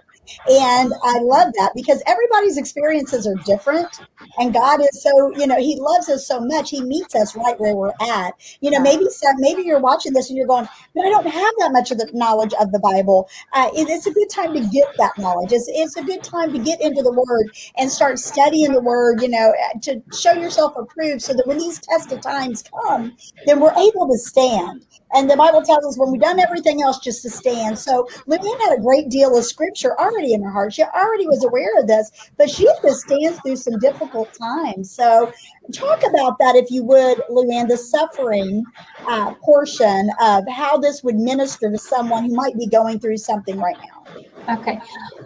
And 0.49 0.93
I 1.03 1.19
love 1.21 1.53
that 1.59 1.73
because 1.75 2.03
everybody's 2.07 2.57
experiences 2.57 3.27
are 3.27 3.37
different. 3.47 4.01
And 4.39 4.53
God 4.53 4.81
is 4.81 5.03
so, 5.03 5.33
you 5.37 5.47
know, 5.47 5.59
He 5.59 5.77
loves 5.79 6.09
us 6.09 6.27
so 6.27 6.41
much. 6.41 6.71
He 6.71 6.83
meets 6.83 7.15
us 7.15 7.37
right 7.37 7.59
where 7.61 7.75
we're 7.75 7.93
at. 8.01 8.35
You 8.61 8.71
know, 8.71 8.81
maybe 8.81 9.07
Seth, 9.09 9.37
maybe 9.39 9.63
you're 9.63 9.81
watching 9.81 10.13
this 10.13 10.29
and 10.29 10.37
you're 10.37 10.47
going, 10.47 10.69
but 10.95 11.05
I 11.05 11.11
don't 11.11 11.27
have 11.27 11.53
that 11.59 11.73
much 11.73 11.91
of 11.91 11.99
the 11.99 12.11
knowledge 12.13 12.53
of 12.61 12.73
the 12.73 12.79
Bible. 12.81 13.29
Uh, 13.53 13.71
it, 13.77 13.89
it's 13.89 14.07
a 14.07 14.13
good 14.13 14.31
time 14.31 14.53
to 14.55 14.61
get 14.61 14.89
that 14.99 15.17
knowledge. 15.19 15.53
It's, 15.53 15.69
it's 15.69 15.97
a 15.97 16.03
good 16.03 16.23
time 16.25 16.53
to 16.53 16.59
get 16.59 16.81
into 16.81 17.03
the 17.03 17.13
Word 17.13 17.51
and 17.77 17.91
start 17.91 18.19
studying 18.19 18.73
the 18.73 18.81
Word, 18.81 19.23
you 19.23 19.29
know, 19.29 19.53
to 19.83 20.03
show 20.13 20.33
yourself 20.33 20.75
approved 20.77 21.23
so 21.23 21.35
that 21.35 21.47
when 21.47 21.59
these 21.59 21.81
tested 21.81 22.23
times 22.23 22.65
come, 22.87 23.17
then 23.47 23.61
we're 23.61 23.75
able 23.75 24.09
to 24.09 24.19
stand. 24.19 24.85
And 25.13 25.31
the 25.31 25.37
Bible 25.37 25.63
tells 25.63 25.85
us 25.87 25.97
when 25.97 26.11
we've 26.11 26.21
done 26.21 26.41
everything 26.41 26.83
else 26.83 26.99
just 26.99 27.23
to 27.23 27.31
stand. 27.31 27.79
So 27.79 28.09
Luann 28.27 28.61
had 28.61 28.79
a 28.79 28.83
great 28.83 29.11
deal 29.11 29.37
of 29.37 29.45
scripture 29.45 29.95
already 30.15 30.33
in 30.33 30.43
her 30.43 30.51
heart. 30.51 30.73
She 30.73 30.83
already 30.83 31.27
was 31.27 31.45
aware 31.45 31.79
of 31.79 31.87
this, 31.87 32.11
but 32.37 32.51
she 32.51 32.69
just 32.83 33.01
stands 33.03 33.41
through 33.41 33.57
some 33.57 33.79
difficult 33.79 34.33
times. 34.39 34.91
So 34.91 35.33
talk 35.73 36.01
about 36.09 36.39
that, 36.39 36.57
if 36.57 36.71
you 36.71 36.85
would, 36.85 37.19
Luann, 37.31 37.69
the 37.69 37.77
suffering 37.77 38.65
uh, 39.09 39.35
portion 39.35 40.11
of 40.21 40.45
how 40.49 40.77
this 40.77 41.03
would 41.03 41.17
minister 41.17 41.71
to 41.71 41.79
someone 41.79 42.25
who 42.25 42.35
might 42.35 42.57
be 42.59 42.67
going 42.67 43.01
through 43.01 43.19
something 43.19 43.59
right 43.59 43.77
now. 43.79 44.59
Okay. 44.59 44.79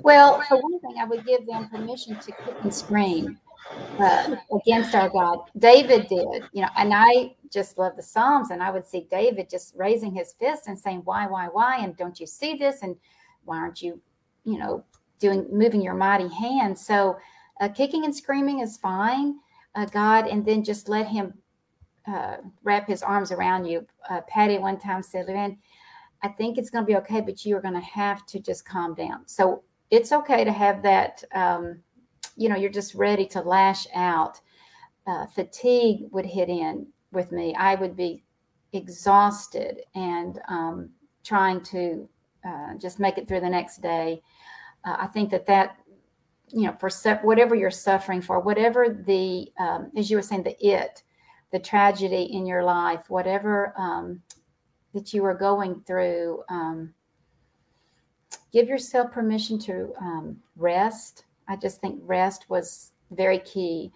Well, 0.02 0.40
for 0.48 0.60
one 0.60 0.78
thing, 0.80 0.96
I 1.00 1.04
would 1.04 1.26
give 1.26 1.46
them 1.46 1.68
permission 1.68 2.18
to 2.18 2.26
kick 2.26 2.54
and 2.62 2.72
scream 2.72 3.38
uh, 4.00 4.36
against 4.54 4.94
our 4.94 5.08
God. 5.08 5.38
David 5.58 6.06
did, 6.08 6.44
you 6.52 6.62
know, 6.62 6.68
and 6.76 6.92
I 6.94 7.34
just 7.50 7.78
love 7.78 7.96
the 7.96 8.02
Psalms, 8.02 8.50
and 8.50 8.62
I 8.62 8.70
would 8.70 8.86
see 8.86 9.06
David 9.10 9.50
just 9.50 9.74
raising 9.76 10.14
his 10.14 10.34
fist 10.34 10.64
and 10.68 10.78
saying, 10.78 11.02
"Why, 11.04 11.26
why, 11.26 11.46
why?" 11.46 11.78
And 11.78 11.96
don't 11.96 12.20
you 12.20 12.26
see 12.26 12.54
this? 12.54 12.82
And 12.82 12.96
why 13.44 13.58
aren't 13.58 13.82
you, 13.82 14.00
you 14.50 14.58
know, 14.58 14.84
doing 15.18 15.46
moving 15.50 15.80
your 15.82 15.94
mighty 15.94 16.28
hand? 16.28 16.78
So, 16.78 17.18
uh, 17.60 17.68
kicking 17.68 18.04
and 18.04 18.14
screaming 18.14 18.60
is 18.60 18.76
fine, 18.76 19.36
uh, 19.74 19.86
God, 19.86 20.26
and 20.26 20.44
then 20.44 20.64
just 20.64 20.88
let 20.88 21.06
Him 21.06 21.34
uh, 22.06 22.36
wrap 22.62 22.86
His 22.88 23.02
arms 23.02 23.32
around 23.32 23.66
you. 23.66 23.86
Uh, 24.08 24.20
Patty 24.28 24.58
one 24.58 24.78
time 24.78 25.02
said, 25.02 25.26
"Luann, 25.26 25.58
I 26.22 26.28
think 26.28 26.58
it's 26.58 26.70
going 26.70 26.84
to 26.84 26.86
be 26.86 26.96
okay, 26.96 27.20
but 27.20 27.44
you 27.44 27.56
are 27.56 27.60
going 27.60 27.74
to 27.74 27.80
have 27.80 28.26
to 28.26 28.40
just 28.40 28.64
calm 28.64 28.94
down." 28.94 29.26
So 29.26 29.62
it's 29.90 30.12
okay 30.12 30.44
to 30.44 30.52
have 30.52 30.82
that. 30.82 31.22
Um, 31.32 31.80
you 32.36 32.48
know, 32.48 32.56
you're 32.56 32.70
just 32.70 32.94
ready 32.94 33.26
to 33.26 33.40
lash 33.40 33.86
out. 33.94 34.40
Uh, 35.06 35.26
fatigue 35.26 36.06
would 36.12 36.26
hit 36.26 36.48
in 36.48 36.86
with 37.12 37.32
me. 37.32 37.54
I 37.54 37.74
would 37.74 37.96
be 37.96 38.22
exhausted 38.72 39.80
and 39.94 40.38
um, 40.48 40.90
trying 41.24 41.62
to 41.62 42.08
uh, 42.46 42.74
just 42.78 42.98
make 42.98 43.18
it 43.18 43.26
through 43.26 43.40
the 43.40 43.48
next 43.48 43.82
day. 43.82 44.22
Uh, 44.88 44.96
I 45.00 45.06
think 45.08 45.30
that 45.30 45.44
that, 45.46 45.76
you 46.48 46.62
know, 46.62 46.76
for 46.80 46.88
se- 46.88 47.20
whatever 47.22 47.54
you're 47.54 47.70
suffering 47.70 48.22
for, 48.22 48.40
whatever 48.40 48.88
the, 48.88 49.52
um, 49.58 49.90
as 49.96 50.10
you 50.10 50.16
were 50.16 50.22
saying, 50.22 50.44
the 50.44 50.56
it, 50.66 51.02
the 51.52 51.58
tragedy 51.58 52.22
in 52.32 52.46
your 52.46 52.62
life, 52.62 53.10
whatever 53.10 53.74
um, 53.76 54.22
that 54.94 55.12
you 55.12 55.24
are 55.24 55.34
going 55.34 55.82
through, 55.86 56.42
um, 56.48 56.94
give 58.52 58.66
yourself 58.68 59.12
permission 59.12 59.58
to 59.58 59.92
um, 60.00 60.38
rest. 60.56 61.24
I 61.48 61.56
just 61.56 61.80
think 61.80 62.00
rest 62.04 62.46
was 62.48 62.92
very 63.10 63.40
key 63.40 63.92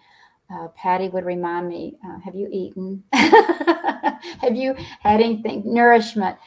uh, 0.53 0.67
Patty 0.75 1.09
would 1.09 1.25
remind 1.25 1.67
me, 1.67 1.95
uh, 2.05 2.19
have 2.19 2.35
you 2.35 2.47
eaten? 2.51 3.03
have 3.13 4.55
you 4.55 4.75
had 4.99 5.21
anything 5.21 5.63
nourishment? 5.65 6.37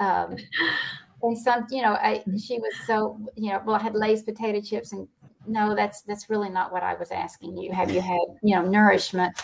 And 1.24 1.38
some, 1.38 1.66
you 1.70 1.82
know, 1.82 1.94
I, 1.94 2.22
she 2.38 2.58
was 2.58 2.74
so, 2.86 3.18
you 3.34 3.50
know, 3.50 3.62
well, 3.64 3.76
I 3.76 3.82
had 3.82 3.94
Lay's 3.94 4.22
potato 4.22 4.60
chips 4.60 4.92
and 4.92 5.08
no, 5.46 5.74
that's, 5.74 6.02
that's 6.02 6.28
really 6.30 6.50
not 6.50 6.72
what 6.72 6.82
I 6.82 6.94
was 6.94 7.10
asking 7.10 7.56
you. 7.56 7.72
Have 7.72 7.90
you 7.90 8.00
had, 8.00 8.20
you 8.42 8.54
know, 8.54 8.62
nourishment? 8.62 9.34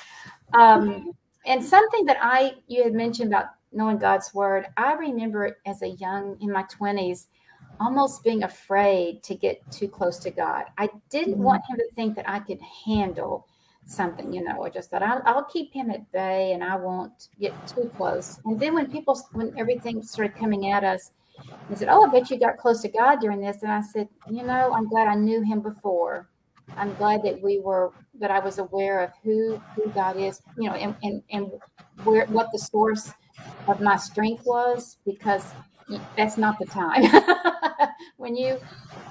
Um, 0.52 1.12
and 1.46 1.64
something 1.64 2.04
that 2.06 2.18
I, 2.20 2.54
you 2.66 2.82
had 2.82 2.92
mentioned 2.92 3.32
about 3.32 3.46
knowing 3.72 3.98
God's 3.98 4.32
word. 4.34 4.66
I 4.76 4.94
remember 4.94 5.58
as 5.66 5.82
a 5.82 5.88
young, 5.88 6.36
in 6.40 6.52
my 6.52 6.64
twenties, 6.64 7.28
almost 7.78 8.22
being 8.22 8.42
afraid 8.42 9.22
to 9.22 9.34
get 9.34 9.58
too 9.70 9.88
close 9.88 10.18
to 10.18 10.30
God. 10.30 10.64
I 10.76 10.90
didn't 11.08 11.34
mm-hmm. 11.34 11.42
want 11.42 11.62
him 11.68 11.76
to 11.76 11.94
think 11.94 12.14
that 12.16 12.28
I 12.28 12.40
could 12.40 12.60
handle 12.84 13.46
something, 13.86 14.32
you 14.32 14.44
know, 14.44 14.62
I 14.62 14.68
just 14.68 14.90
thought 14.90 15.02
I'll, 15.02 15.22
I'll, 15.24 15.44
keep 15.44 15.72
him 15.72 15.90
at 15.90 16.10
bay 16.12 16.52
and 16.52 16.62
I 16.62 16.76
won't 16.76 17.28
get 17.40 17.54
too 17.66 17.90
close. 17.96 18.38
And 18.44 18.60
then 18.60 18.74
when 18.74 18.90
people, 18.90 19.20
when 19.32 19.52
everything 19.58 20.02
started 20.02 20.36
coming 20.36 20.70
at 20.70 20.84
us, 20.84 21.10
they 21.68 21.76
said, 21.76 21.88
Oh, 21.90 22.06
I 22.06 22.10
bet 22.10 22.30
you 22.30 22.38
got 22.38 22.56
close 22.58 22.82
to 22.82 22.88
God 22.88 23.20
during 23.20 23.40
this. 23.40 23.62
And 23.62 23.72
I 23.72 23.80
said, 23.80 24.08
You 24.30 24.44
know, 24.44 24.72
I'm 24.74 24.88
glad 24.88 25.08
I 25.08 25.14
knew 25.14 25.42
him 25.42 25.60
before. 25.60 26.28
I'm 26.76 26.94
glad 26.94 27.22
that 27.24 27.40
we 27.42 27.60
were, 27.60 27.92
that 28.20 28.30
I 28.30 28.38
was 28.40 28.58
aware 28.58 29.00
of 29.00 29.10
who, 29.22 29.60
who 29.74 29.90
God 29.90 30.16
is, 30.16 30.40
you 30.56 30.68
know, 30.68 30.76
and, 30.76 30.94
and, 31.02 31.22
and 31.30 31.50
where, 32.04 32.26
what 32.26 32.52
the 32.52 32.58
source 32.58 33.12
of 33.66 33.80
my 33.80 33.96
strength 33.96 34.44
was, 34.46 34.98
because 35.04 35.52
that's 36.16 36.36
not 36.38 36.58
the 36.60 36.66
time 36.66 37.04
when 38.18 38.36
you, 38.36 38.58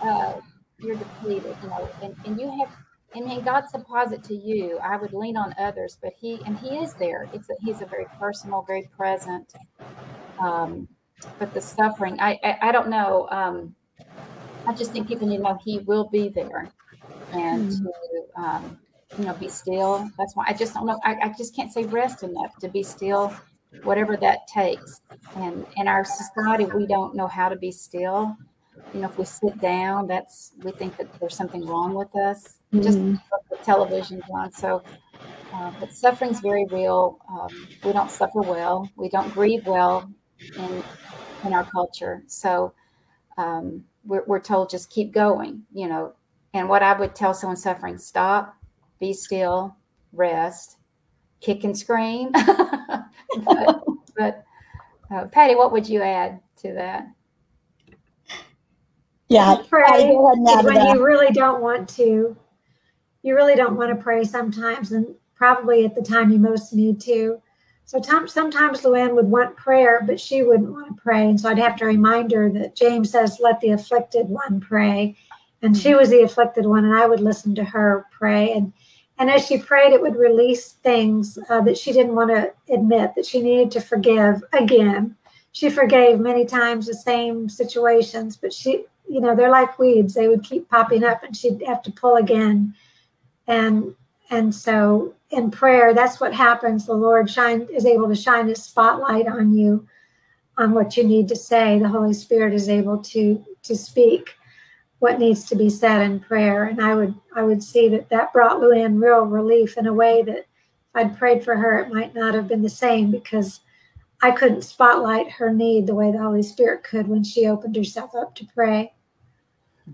uh, 0.03 0.35
you're 0.79 0.95
depleted, 0.95 1.55
you 1.63 1.69
know, 1.69 1.89
and, 2.01 2.15
and 2.25 2.39
you 2.39 2.49
have 2.59 2.69
I 3.15 3.21
mean, 3.21 3.43
God 3.43 3.67
supplies 3.69 4.11
it 4.11 4.23
to 4.25 4.35
you. 4.35 4.77
I 4.83 4.95
would 4.97 5.13
lean 5.13 5.35
on 5.35 5.55
others, 5.57 5.97
but 6.01 6.13
He 6.19 6.41
and 6.45 6.57
He 6.59 6.77
is 6.77 6.93
there. 6.95 7.27
It's 7.33 7.49
a, 7.49 7.55
He's 7.61 7.81
a 7.81 7.85
very 7.87 8.05
personal, 8.19 8.63
very 8.67 8.89
present 8.95 9.53
Um, 10.39 10.87
but 11.37 11.53
the 11.53 11.61
suffering, 11.61 12.19
I, 12.19 12.39
I, 12.43 12.57
I 12.63 12.71
don't 12.71 12.89
know. 12.89 13.27
Um, 13.31 13.75
I 14.65 14.73
just 14.73 14.91
think 14.91 15.07
people 15.07 15.27
need 15.27 15.37
to 15.37 15.43
know 15.43 15.59
He 15.63 15.79
will 15.79 16.09
be 16.09 16.29
there, 16.29 16.69
and 17.31 17.69
mm-hmm. 17.69 17.85
to 17.85 18.41
um, 18.41 18.79
you 19.17 19.25
know 19.25 19.33
be 19.33 19.49
still. 19.49 20.09
That's 20.17 20.35
why 20.35 20.45
I 20.47 20.53
just 20.53 20.73
don't 20.73 20.85
know. 20.85 20.99
I, 21.03 21.15
I 21.23 21.33
just 21.37 21.55
can't 21.55 21.71
say 21.71 21.83
rest 21.85 22.23
enough 22.23 22.57
to 22.59 22.69
be 22.69 22.83
still, 22.83 23.33
whatever 23.83 24.17
that 24.17 24.47
takes. 24.47 25.01
And 25.35 25.65
in 25.77 25.87
our 25.87 26.05
society, 26.05 26.65
we 26.65 26.85
don't 26.85 27.15
know 27.15 27.27
how 27.27 27.49
to 27.49 27.55
be 27.55 27.71
still. 27.71 28.35
You 28.93 29.01
know, 29.01 29.09
if 29.09 29.17
we 29.17 29.25
sit 29.25 29.59
down, 29.59 30.07
that's 30.07 30.53
we 30.63 30.71
think 30.71 30.97
that 30.97 31.07
there's 31.19 31.35
something 31.35 31.65
wrong 31.65 31.93
with 31.93 32.15
us. 32.15 32.59
Mm-hmm. 32.73 32.81
Just 32.81 32.99
the 33.49 33.57
television's 33.63 34.23
on, 34.31 34.51
so 34.51 34.83
uh, 35.53 35.71
but 35.79 35.91
suffering's 35.91 36.39
very 36.39 36.65
real. 36.69 37.17
Um, 37.29 37.67
we 37.83 37.91
don't 37.91 38.11
suffer 38.11 38.41
well. 38.41 38.89
We 38.95 39.09
don't 39.09 39.33
grieve 39.33 39.65
well 39.65 40.09
in 40.57 40.83
in 41.45 41.53
our 41.53 41.63
culture. 41.65 42.23
So 42.27 42.73
um, 43.37 43.83
we're, 44.05 44.23
we're 44.25 44.39
told 44.39 44.69
just 44.69 44.89
keep 44.89 45.11
going. 45.11 45.63
You 45.73 45.87
know, 45.87 46.13
and 46.53 46.67
what 46.69 46.83
I 46.83 46.97
would 46.97 47.15
tell 47.15 47.33
someone 47.33 47.57
suffering: 47.57 47.97
stop, 47.97 48.55
be 48.99 49.13
still, 49.13 49.75
rest, 50.13 50.77
kick 51.41 51.63
and 51.63 51.77
scream. 51.77 52.31
but, 53.45 53.83
but 54.17 54.43
uh, 55.13 55.25
Patty, 55.31 55.55
what 55.55 55.71
would 55.71 55.87
you 55.87 56.01
add 56.01 56.39
to 56.57 56.73
that? 56.73 57.07
Yeah, 59.27 59.57
pray 59.69 60.15
when 60.15 60.87
you 60.87 61.05
really 61.05 61.31
don't 61.31 61.61
want 61.61 61.87
to. 61.89 62.35
You 63.21 63.35
really 63.35 63.55
don't 63.55 63.75
want 63.75 63.95
to 63.95 64.01
pray 64.01 64.23
sometimes, 64.23 64.91
and 64.91 65.13
probably 65.35 65.85
at 65.85 65.93
the 65.93 66.01
time 66.01 66.31
you 66.31 66.39
most 66.39 66.73
need 66.73 66.99
to. 67.01 67.39
So 67.89 67.99
sometimes 68.27 68.81
Luann 68.83 69.15
would 69.15 69.31
want 69.31 69.57
prayer, 69.57 70.03
but 70.05 70.19
she 70.19 70.43
wouldn't 70.43 70.71
want 70.71 70.95
to 70.95 71.01
pray. 71.01 71.27
And 71.27 71.39
so 71.39 71.49
I'd 71.49 71.57
have 71.57 71.75
to 71.77 71.85
remind 71.85 72.31
her 72.33 72.47
that 72.51 72.75
James 72.75 73.09
says, 73.09 73.39
let 73.39 73.59
the 73.61 73.71
afflicted 73.71 74.29
one 74.29 74.59
pray. 74.59 75.15
And 75.63 75.75
she 75.75 75.95
was 75.95 76.09
the 76.09 76.21
afflicted 76.21 76.67
one, 76.67 76.85
and 76.85 76.93
I 76.93 77.07
would 77.07 77.19
listen 77.19 77.55
to 77.55 77.63
her 77.63 78.05
pray. 78.11 78.53
And, 78.53 78.71
and 79.17 79.31
as 79.31 79.47
she 79.47 79.57
prayed, 79.57 79.91
it 79.91 80.03
would 80.03 80.17
release 80.17 80.73
things 80.83 81.39
uh, 81.49 81.61
that 81.61 81.79
she 81.79 81.91
didn't 81.91 82.13
want 82.13 82.29
to 82.29 82.53
admit, 82.71 83.15
that 83.15 83.25
she 83.25 83.41
needed 83.41 83.71
to 83.71 83.81
forgive 83.81 84.43
again. 84.53 85.15
She 85.53 85.71
forgave 85.71 86.19
many 86.19 86.45
times 86.45 86.85
the 86.85 86.93
same 86.93 87.49
situations, 87.49 88.37
but 88.37 88.53
she, 88.53 88.85
you 89.09 89.19
know, 89.19 89.35
they're 89.35 89.49
like 89.49 89.79
weeds. 89.79 90.13
They 90.13 90.27
would 90.27 90.43
keep 90.43 90.69
popping 90.69 91.03
up, 91.03 91.23
and 91.23 91.35
she'd 91.35 91.63
have 91.65 91.81
to 91.81 91.91
pull 91.91 92.17
again. 92.17 92.75
And 93.47 93.95
and 94.29 94.53
so 94.53 95.13
in 95.31 95.51
prayer, 95.51 95.93
that's 95.93 96.19
what 96.19 96.33
happens. 96.33 96.85
The 96.85 96.93
Lord 96.93 97.29
shine 97.29 97.67
is 97.73 97.85
able 97.85 98.07
to 98.07 98.15
shine 98.15 98.47
his 98.47 98.63
spotlight 98.63 99.27
on 99.27 99.53
you, 99.53 99.87
on 100.57 100.71
what 100.71 100.97
you 100.97 101.03
need 101.03 101.27
to 101.29 101.35
say. 101.35 101.79
The 101.79 101.87
Holy 101.87 102.13
Spirit 102.13 102.53
is 102.53 102.69
able 102.69 102.97
to 103.03 103.43
to 103.63 103.75
speak 103.75 104.35
what 104.99 105.19
needs 105.19 105.45
to 105.45 105.55
be 105.55 105.69
said 105.69 106.01
in 106.01 106.19
prayer. 106.19 106.65
And 106.65 106.81
I 106.81 106.95
would 106.95 107.15
I 107.35 107.43
would 107.43 107.63
see 107.63 107.89
that 107.89 108.09
that 108.09 108.33
brought 108.33 108.61
Luann 108.61 109.01
real 109.01 109.25
relief 109.25 109.77
in 109.77 109.87
a 109.87 109.93
way 109.93 110.21
that 110.23 110.37
if 110.37 110.45
I'd 110.95 111.17
prayed 111.17 111.43
for 111.43 111.55
her, 111.55 111.79
it 111.79 111.93
might 111.93 112.13
not 112.13 112.33
have 112.33 112.47
been 112.47 112.61
the 112.61 112.69
same 112.69 113.11
because 113.11 113.61
I 114.21 114.31
couldn't 114.31 114.63
spotlight 114.63 115.31
her 115.31 115.53
need 115.53 115.87
the 115.87 115.95
way 115.95 116.11
the 116.11 116.17
Holy 116.21 116.43
Spirit 116.43 116.83
could 116.83 117.07
when 117.07 117.23
she 117.23 117.47
opened 117.47 117.75
herself 117.75 118.13
up 118.15 118.35
to 118.35 118.45
pray. 118.53 118.93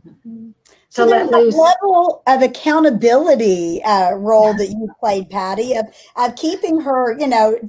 Mm-hmm 0.07 0.51
so 0.95 1.05
there's 1.05 1.29
a 1.29 1.57
level 1.57 2.23
of 2.25 2.41
accountability 2.41 3.83
uh, 3.83 4.13
role 4.13 4.53
that 4.53 4.67
you 4.67 4.89
played, 4.97 5.29
Patty, 5.29 5.75
of, 5.75 5.87
of 6.15 6.37
keeping 6.37 6.79
her, 6.79 7.19
you 7.19 7.27
know, 7.27 7.59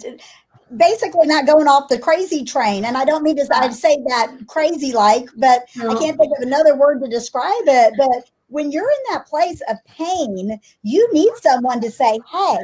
basically 0.77 1.27
not 1.27 1.45
going 1.45 1.67
off 1.67 1.89
the 1.89 1.99
crazy 1.99 2.45
train. 2.45 2.85
And 2.85 2.97
I 2.97 3.05
don't 3.05 3.25
mean 3.25 3.35
to 3.39 3.49
I 3.53 3.69
say 3.71 3.97
that 4.07 4.37
crazy 4.47 4.93
like, 4.93 5.29
but 5.37 5.63
no. 5.75 5.91
I 5.91 5.99
can't 5.99 6.17
think 6.17 6.33
of 6.39 6.47
another 6.47 6.77
word 6.77 7.03
to 7.03 7.09
describe 7.09 7.67
it. 7.67 7.95
But 7.99 8.31
when 8.47 8.71
you're 8.71 8.89
in 8.89 9.13
that 9.15 9.27
place 9.27 9.61
of 9.69 9.77
pain, 9.87 10.61
you 10.85 11.13
need 11.13 11.33
someone 11.43 11.81
to 11.81 11.91
say, 11.91 12.21
hey, 12.31 12.59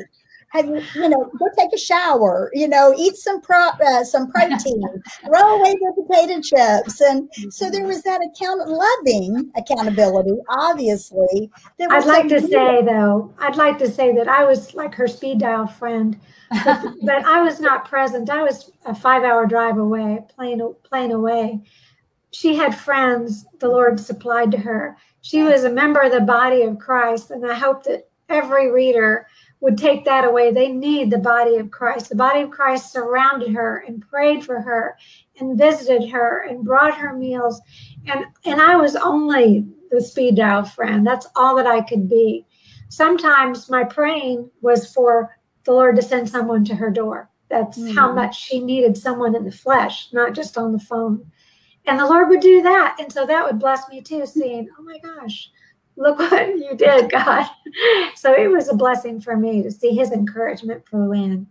have 0.52 0.66
you, 0.66 0.82
you 0.94 1.08
know, 1.08 1.30
go 1.38 1.46
take 1.58 1.72
a 1.74 1.78
shower, 1.78 2.50
you 2.52 2.68
know, 2.68 2.94
eat 2.98 3.16
some 3.16 3.40
pro, 3.40 3.68
uh, 3.68 4.04
some 4.04 4.30
protein, 4.30 4.82
throw 5.24 5.56
away 5.56 5.72
the 5.72 6.04
potato 6.06 6.42
chips. 6.42 7.00
And 7.00 7.30
so 7.48 7.70
there 7.70 7.86
was 7.86 8.02
that 8.02 8.20
account 8.20 8.68
loving 8.68 9.50
accountability, 9.56 10.36
obviously. 10.50 11.50
I'd 11.80 12.04
like 12.04 12.28
to 12.28 12.40
say 12.42 12.82
though, 12.84 13.32
I'd 13.38 13.56
like 13.56 13.78
to 13.78 13.90
say 13.90 14.14
that 14.14 14.28
I 14.28 14.44
was 14.44 14.74
like 14.74 14.94
her 14.94 15.08
speed 15.08 15.40
dial 15.40 15.66
friend, 15.66 16.20
but, 16.64 16.84
but 17.02 17.24
I 17.24 17.40
was 17.40 17.58
not 17.58 17.88
present. 17.88 18.28
I 18.28 18.42
was 18.42 18.70
a 18.84 18.94
five 18.94 19.22
hour 19.22 19.46
drive 19.46 19.78
away, 19.78 20.18
plane, 20.36 20.60
plane 20.82 21.12
away. 21.12 21.62
She 22.30 22.54
had 22.54 22.76
friends 22.76 23.46
the 23.58 23.68
Lord 23.68 23.98
supplied 23.98 24.50
to 24.52 24.58
her. 24.58 24.98
She 25.22 25.42
was 25.42 25.64
a 25.64 25.70
member 25.70 26.00
of 26.02 26.12
the 26.12 26.20
body 26.20 26.62
of 26.62 26.78
Christ. 26.78 27.30
And 27.30 27.50
I 27.50 27.54
hope 27.54 27.84
that 27.84 28.10
every 28.28 28.70
reader 28.70 29.26
would 29.62 29.78
take 29.78 30.04
that 30.04 30.24
away. 30.24 30.50
They 30.50 30.72
need 30.72 31.08
the 31.08 31.18
body 31.18 31.56
of 31.56 31.70
Christ. 31.70 32.08
The 32.08 32.16
body 32.16 32.42
of 32.42 32.50
Christ 32.50 32.92
surrounded 32.92 33.54
her 33.54 33.84
and 33.86 34.06
prayed 34.06 34.44
for 34.44 34.60
her 34.60 34.98
and 35.38 35.56
visited 35.56 36.10
her 36.10 36.44
and 36.48 36.64
brought 36.64 36.98
her 36.98 37.16
meals. 37.16 37.62
And 38.06 38.24
and 38.44 38.60
I 38.60 38.76
was 38.76 38.96
only 38.96 39.64
the 39.90 40.00
speed 40.00 40.36
dial 40.36 40.64
friend. 40.64 41.06
That's 41.06 41.28
all 41.36 41.54
that 41.56 41.66
I 41.68 41.80
could 41.80 42.08
be. 42.08 42.44
Sometimes 42.88 43.70
my 43.70 43.84
praying 43.84 44.50
was 44.62 44.92
for 44.92 45.38
the 45.64 45.72
Lord 45.72 45.94
to 45.94 46.02
send 46.02 46.28
someone 46.28 46.64
to 46.64 46.74
her 46.74 46.90
door. 46.90 47.30
That's 47.48 47.78
mm-hmm. 47.78 47.96
how 47.96 48.12
much 48.12 48.36
she 48.38 48.60
needed 48.60 48.98
someone 48.98 49.36
in 49.36 49.44
the 49.44 49.52
flesh, 49.52 50.08
not 50.12 50.34
just 50.34 50.58
on 50.58 50.72
the 50.72 50.80
phone. 50.80 51.24
And 51.86 52.00
the 52.00 52.06
Lord 52.06 52.28
would 52.30 52.40
do 52.40 52.62
that. 52.62 52.96
And 52.98 53.12
so 53.12 53.26
that 53.26 53.44
would 53.44 53.60
bless 53.60 53.88
me 53.88 54.00
too, 54.00 54.26
seeing, 54.26 54.68
oh 54.76 54.82
my 54.82 54.98
gosh, 54.98 55.50
look 55.96 56.18
what 56.18 56.58
you 56.58 56.76
did, 56.76 57.10
God. 57.10 57.48
So 58.16 58.34
it 58.34 58.48
was 58.48 58.68
a 58.68 58.74
blessing 58.74 59.18
for 59.18 59.34
me 59.34 59.62
to 59.62 59.70
see 59.70 59.94
his 59.94 60.12
encouragement 60.12 60.86
for 60.86 60.98
Luann. 60.98 61.46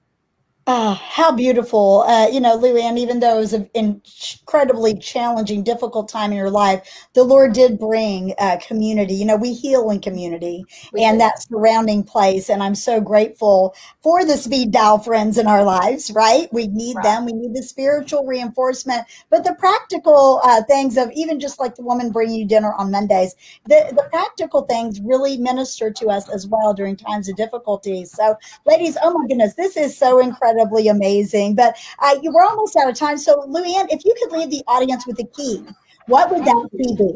Oh, 0.67 0.93
how 0.93 1.31
beautiful. 1.31 2.03
Uh, 2.07 2.27
you 2.27 2.39
know, 2.39 2.55
Luann, 2.55 2.99
even 2.99 3.19
though 3.19 3.37
it 3.37 3.39
was 3.39 3.53
an 3.53 3.67
incredibly 3.73 4.95
challenging, 4.95 5.63
difficult 5.63 6.07
time 6.07 6.31
in 6.31 6.37
your 6.37 6.51
life, 6.51 7.07
the 7.13 7.23
Lord 7.23 7.53
did 7.53 7.79
bring 7.79 8.35
uh, 8.37 8.57
community. 8.65 9.15
You 9.15 9.25
know, 9.25 9.35
we 9.35 9.53
heal 9.53 9.89
in 9.89 9.99
community 9.99 10.63
we 10.93 11.03
and 11.03 11.15
do. 11.15 11.19
that 11.19 11.41
surrounding 11.41 12.03
place. 12.03 12.47
And 12.47 12.61
I'm 12.61 12.75
so 12.75 13.01
grateful 13.01 13.73
for 14.01 14.23
the 14.23 14.37
speed 14.37 14.69
dial 14.71 14.99
friends 14.99 15.39
in 15.39 15.47
our 15.47 15.63
lives, 15.63 16.11
right? 16.11 16.47
We 16.53 16.67
need 16.67 16.97
right. 16.97 17.03
them. 17.05 17.25
We 17.25 17.33
need 17.33 17.55
the 17.55 17.63
spiritual 17.63 18.27
reinforcement, 18.27 19.07
but 19.31 19.43
the 19.43 19.55
practical 19.55 20.41
uh, 20.43 20.61
things 20.65 20.95
of 20.95 21.11
even 21.13 21.39
just 21.39 21.59
like 21.59 21.73
the 21.73 21.81
woman 21.83 22.11
bringing 22.11 22.39
you 22.39 22.45
dinner 22.45 22.73
on 22.73 22.91
Mondays, 22.91 23.33
the, 23.65 23.91
the 23.95 24.07
practical 24.11 24.61
things 24.63 25.01
really 25.01 25.37
minister 25.37 25.89
to 25.89 26.09
us 26.09 26.29
as 26.29 26.45
well 26.45 26.71
during 26.75 26.95
times 26.95 27.27
of 27.29 27.35
difficulty. 27.35 28.05
So, 28.05 28.35
ladies, 28.67 28.95
oh 29.01 29.17
my 29.17 29.27
goodness, 29.27 29.55
this 29.55 29.75
is 29.75 29.97
so 29.97 30.19
incredible 30.19 30.50
incredibly 30.51 30.87
amazing. 30.87 31.55
But 31.55 31.77
uh, 31.99 32.17
we're 32.23 32.45
almost 32.45 32.75
out 32.75 32.89
of 32.89 32.95
time. 32.95 33.17
So, 33.17 33.41
Luann, 33.47 33.87
if 33.89 34.03
you 34.05 34.13
could 34.21 34.37
leave 34.37 34.49
the 34.49 34.63
audience 34.67 35.05
with 35.07 35.19
a 35.19 35.25
key, 35.25 35.63
what 36.07 36.31
would 36.31 36.45
that 36.45 36.69
key 36.71 36.95
be? 36.95 37.13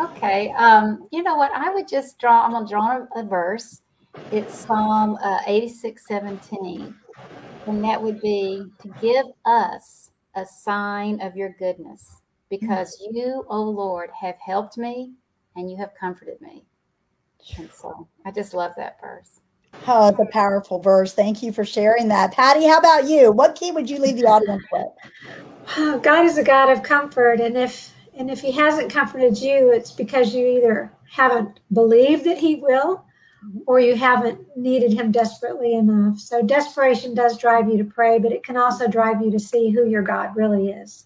Okay. 0.00 0.52
Um, 0.56 1.08
you 1.12 1.22
know 1.22 1.36
what? 1.36 1.52
I 1.52 1.72
would 1.72 1.88
just 1.88 2.18
draw, 2.18 2.44
I'm 2.44 2.52
going 2.52 2.66
to 2.66 2.70
draw 2.70 3.06
a, 3.16 3.24
verse. 3.24 3.82
It's 4.32 4.66
Psalm 4.66 5.18
uh, 5.22 5.40
86 5.46 6.06
17. 6.06 6.94
And 7.66 7.84
that 7.84 8.00
would 8.00 8.20
be 8.20 8.64
to 8.80 8.94
give 9.00 9.26
us 9.44 10.10
a 10.34 10.44
sign 10.44 11.20
of 11.20 11.34
your 11.34 11.56
goodness 11.58 12.20
because 12.48 13.02
you, 13.10 13.44
O 13.48 13.56
oh 13.58 13.62
Lord, 13.62 14.10
have 14.20 14.36
helped 14.44 14.78
me 14.78 15.12
and 15.56 15.70
you 15.70 15.76
have 15.76 15.90
comforted 15.98 16.40
me. 16.40 16.64
And 17.58 17.70
so 17.72 18.06
I 18.24 18.30
just 18.30 18.54
love 18.54 18.72
that 18.76 19.00
verse. 19.00 19.40
Oh, 19.86 20.08
it's 20.08 20.18
a 20.18 20.32
powerful 20.32 20.80
verse. 20.80 21.12
Thank 21.12 21.42
you 21.42 21.52
for 21.52 21.64
sharing 21.64 22.08
that. 22.08 22.32
Patty, 22.32 22.66
how 22.66 22.78
about 22.78 23.08
you? 23.08 23.30
What 23.30 23.54
key 23.54 23.72
would 23.72 23.88
you 23.88 23.98
leave 23.98 24.16
the 24.16 24.26
audience 24.26 24.64
with? 24.72 24.88
Oh, 25.76 25.98
God 26.00 26.24
is 26.24 26.38
a 26.38 26.44
God 26.44 26.70
of 26.70 26.82
comfort. 26.82 27.40
And 27.40 27.56
if 27.56 27.92
and 28.18 28.30
if 28.30 28.40
he 28.40 28.50
hasn't 28.50 28.90
comforted 28.90 29.38
you, 29.38 29.72
it's 29.72 29.92
because 29.92 30.34
you 30.34 30.46
either 30.46 30.90
haven't 31.10 31.60
believed 31.72 32.24
that 32.24 32.38
he 32.38 32.56
will 32.56 33.04
or 33.66 33.80
you 33.80 33.94
haven't 33.94 34.40
needed 34.56 34.92
him 34.92 35.12
desperately 35.12 35.74
enough. 35.74 36.18
So 36.18 36.42
desperation 36.42 37.14
does 37.14 37.38
drive 37.38 37.68
you 37.68 37.78
to 37.78 37.84
pray, 37.84 38.18
but 38.18 38.32
it 38.32 38.44
can 38.44 38.56
also 38.56 38.88
drive 38.88 39.22
you 39.22 39.30
to 39.30 39.38
see 39.38 39.70
who 39.70 39.86
your 39.86 40.02
God 40.02 40.34
really 40.34 40.70
is. 40.70 41.05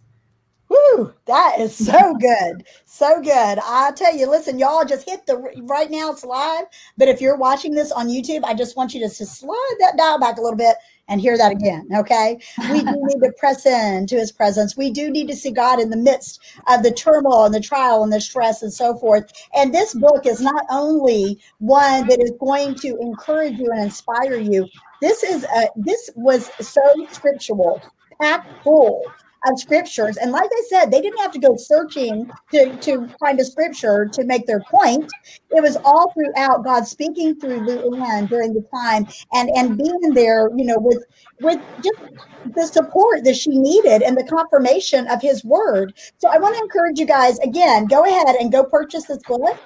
Woo, 0.80 1.12
that 1.26 1.58
is 1.58 1.74
so 1.74 2.14
good. 2.14 2.64
So 2.84 3.20
good. 3.20 3.58
I 3.62 3.92
tell 3.96 4.16
you, 4.16 4.28
listen, 4.28 4.58
y'all 4.58 4.84
just 4.84 5.08
hit 5.08 5.26
the 5.26 5.36
right 5.64 5.90
now 5.90 6.10
it's 6.10 6.24
live. 6.24 6.64
But 6.96 7.08
if 7.08 7.20
you're 7.20 7.36
watching 7.36 7.74
this 7.74 7.92
on 7.92 8.08
YouTube, 8.08 8.44
I 8.44 8.54
just 8.54 8.76
want 8.76 8.94
you 8.94 9.00
to 9.00 9.14
just 9.14 9.38
slide 9.38 9.76
that 9.80 9.96
dial 9.96 10.18
back 10.18 10.38
a 10.38 10.40
little 10.40 10.56
bit 10.56 10.76
and 11.08 11.20
hear 11.20 11.36
that 11.36 11.52
again. 11.52 11.88
Okay. 11.94 12.38
We 12.70 12.82
do 12.82 12.96
need 13.02 13.20
to 13.20 13.32
press 13.38 13.66
into 13.66 14.16
his 14.16 14.32
presence. 14.32 14.76
We 14.76 14.90
do 14.90 15.10
need 15.10 15.28
to 15.28 15.36
see 15.36 15.50
God 15.50 15.80
in 15.80 15.90
the 15.90 15.96
midst 15.96 16.40
of 16.68 16.82
the 16.82 16.92
turmoil 16.92 17.44
and 17.44 17.54
the 17.54 17.60
trial 17.60 18.02
and 18.02 18.12
the 18.12 18.20
stress 18.20 18.62
and 18.62 18.72
so 18.72 18.96
forth. 18.96 19.30
And 19.54 19.74
this 19.74 19.94
book 19.94 20.24
is 20.24 20.40
not 20.40 20.64
only 20.70 21.40
one 21.58 22.06
that 22.06 22.22
is 22.22 22.32
going 22.38 22.76
to 22.76 22.96
encourage 23.00 23.58
you 23.58 23.70
and 23.70 23.82
inspire 23.82 24.36
you. 24.36 24.68
This 25.00 25.22
is 25.22 25.44
a 25.44 25.68
this 25.76 26.10
was 26.14 26.50
so 26.60 26.80
scriptural, 27.10 27.82
packed 28.20 28.62
full 28.62 29.02
of 29.46 29.58
scriptures. 29.58 30.16
And 30.16 30.32
like 30.32 30.50
I 30.52 30.62
said, 30.68 30.90
they 30.90 31.00
didn't 31.00 31.20
have 31.20 31.32
to 31.32 31.38
go 31.38 31.56
searching 31.56 32.30
to, 32.52 32.76
to 32.76 33.08
find 33.18 33.40
a 33.40 33.44
scripture 33.44 34.08
to 34.12 34.24
make 34.24 34.46
their 34.46 34.60
point. 34.70 35.10
It 35.50 35.62
was 35.62 35.76
all 35.84 36.12
throughout 36.12 36.64
God 36.64 36.86
speaking 36.86 37.38
through 37.38 37.60
Luann 37.60 38.28
during 38.28 38.52
the 38.52 38.64
time 38.74 39.06
and, 39.32 39.50
and 39.50 39.78
being 39.78 40.14
there, 40.14 40.50
you 40.56 40.66
know, 40.66 40.76
with 40.78 41.04
with 41.40 41.60
just 41.82 41.98
the 42.54 42.66
support 42.66 43.24
that 43.24 43.36
she 43.36 43.50
needed 43.50 44.02
and 44.02 44.16
the 44.16 44.24
confirmation 44.24 45.06
of 45.08 45.20
his 45.20 45.44
word. 45.44 45.92
So 46.18 46.28
I 46.28 46.38
want 46.38 46.56
to 46.56 46.62
encourage 46.62 46.98
you 46.98 47.06
guys 47.06 47.38
again, 47.40 47.86
go 47.86 48.04
ahead 48.04 48.36
and 48.36 48.52
go 48.52 48.64
purchase 48.64 49.04
this 49.04 49.22
book, 49.24 49.58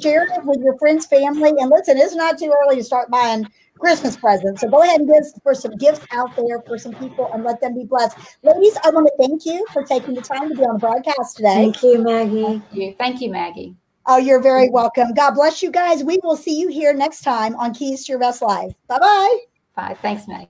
share 0.00 0.22
it 0.22 0.44
with 0.44 0.60
your 0.62 0.78
friends, 0.78 1.06
family, 1.06 1.52
and 1.58 1.70
listen, 1.70 1.98
it's 1.98 2.14
not 2.14 2.38
too 2.38 2.52
early 2.64 2.76
to 2.76 2.84
start 2.84 3.10
buying 3.10 3.46
Christmas 3.80 4.16
presents. 4.16 4.60
So 4.60 4.68
go 4.68 4.82
ahead 4.82 5.00
and 5.00 5.08
give 5.08 5.24
for 5.42 5.54
some 5.54 5.72
gifts 5.76 6.06
out 6.12 6.36
there 6.36 6.60
for 6.66 6.78
some 6.78 6.94
people 6.94 7.30
and 7.32 7.42
let 7.42 7.60
them 7.60 7.74
be 7.74 7.84
blessed. 7.84 8.16
Ladies, 8.42 8.76
I 8.84 8.90
want 8.90 9.08
to 9.08 9.26
thank 9.26 9.46
you 9.46 9.66
for 9.72 9.82
taking 9.82 10.14
the 10.14 10.20
time 10.20 10.48
to 10.50 10.54
be 10.54 10.62
on 10.62 10.74
the 10.74 10.78
broadcast 10.78 11.36
today. 11.36 11.54
Thank 11.54 11.82
you, 11.82 12.02
Maggie. 12.02 12.44
Thank 12.44 12.64
you, 12.72 12.94
Thank 12.98 13.20
you 13.20 13.30
Maggie. 13.30 13.74
Oh, 14.06 14.16
you're 14.16 14.42
very 14.42 14.70
welcome. 14.70 15.14
God 15.14 15.32
bless 15.32 15.62
you 15.62 15.70
guys. 15.70 16.02
We 16.02 16.18
will 16.22 16.36
see 16.36 16.58
you 16.58 16.68
here 16.68 16.92
next 16.92 17.20
time 17.20 17.54
on 17.56 17.74
Keys 17.74 18.04
to 18.06 18.12
Your 18.12 18.18
Best 18.18 18.42
Life. 18.42 18.72
Bye-bye. 18.88 19.38
Bye. 19.76 19.96
Thanks, 20.02 20.26
Maggie. 20.26 20.48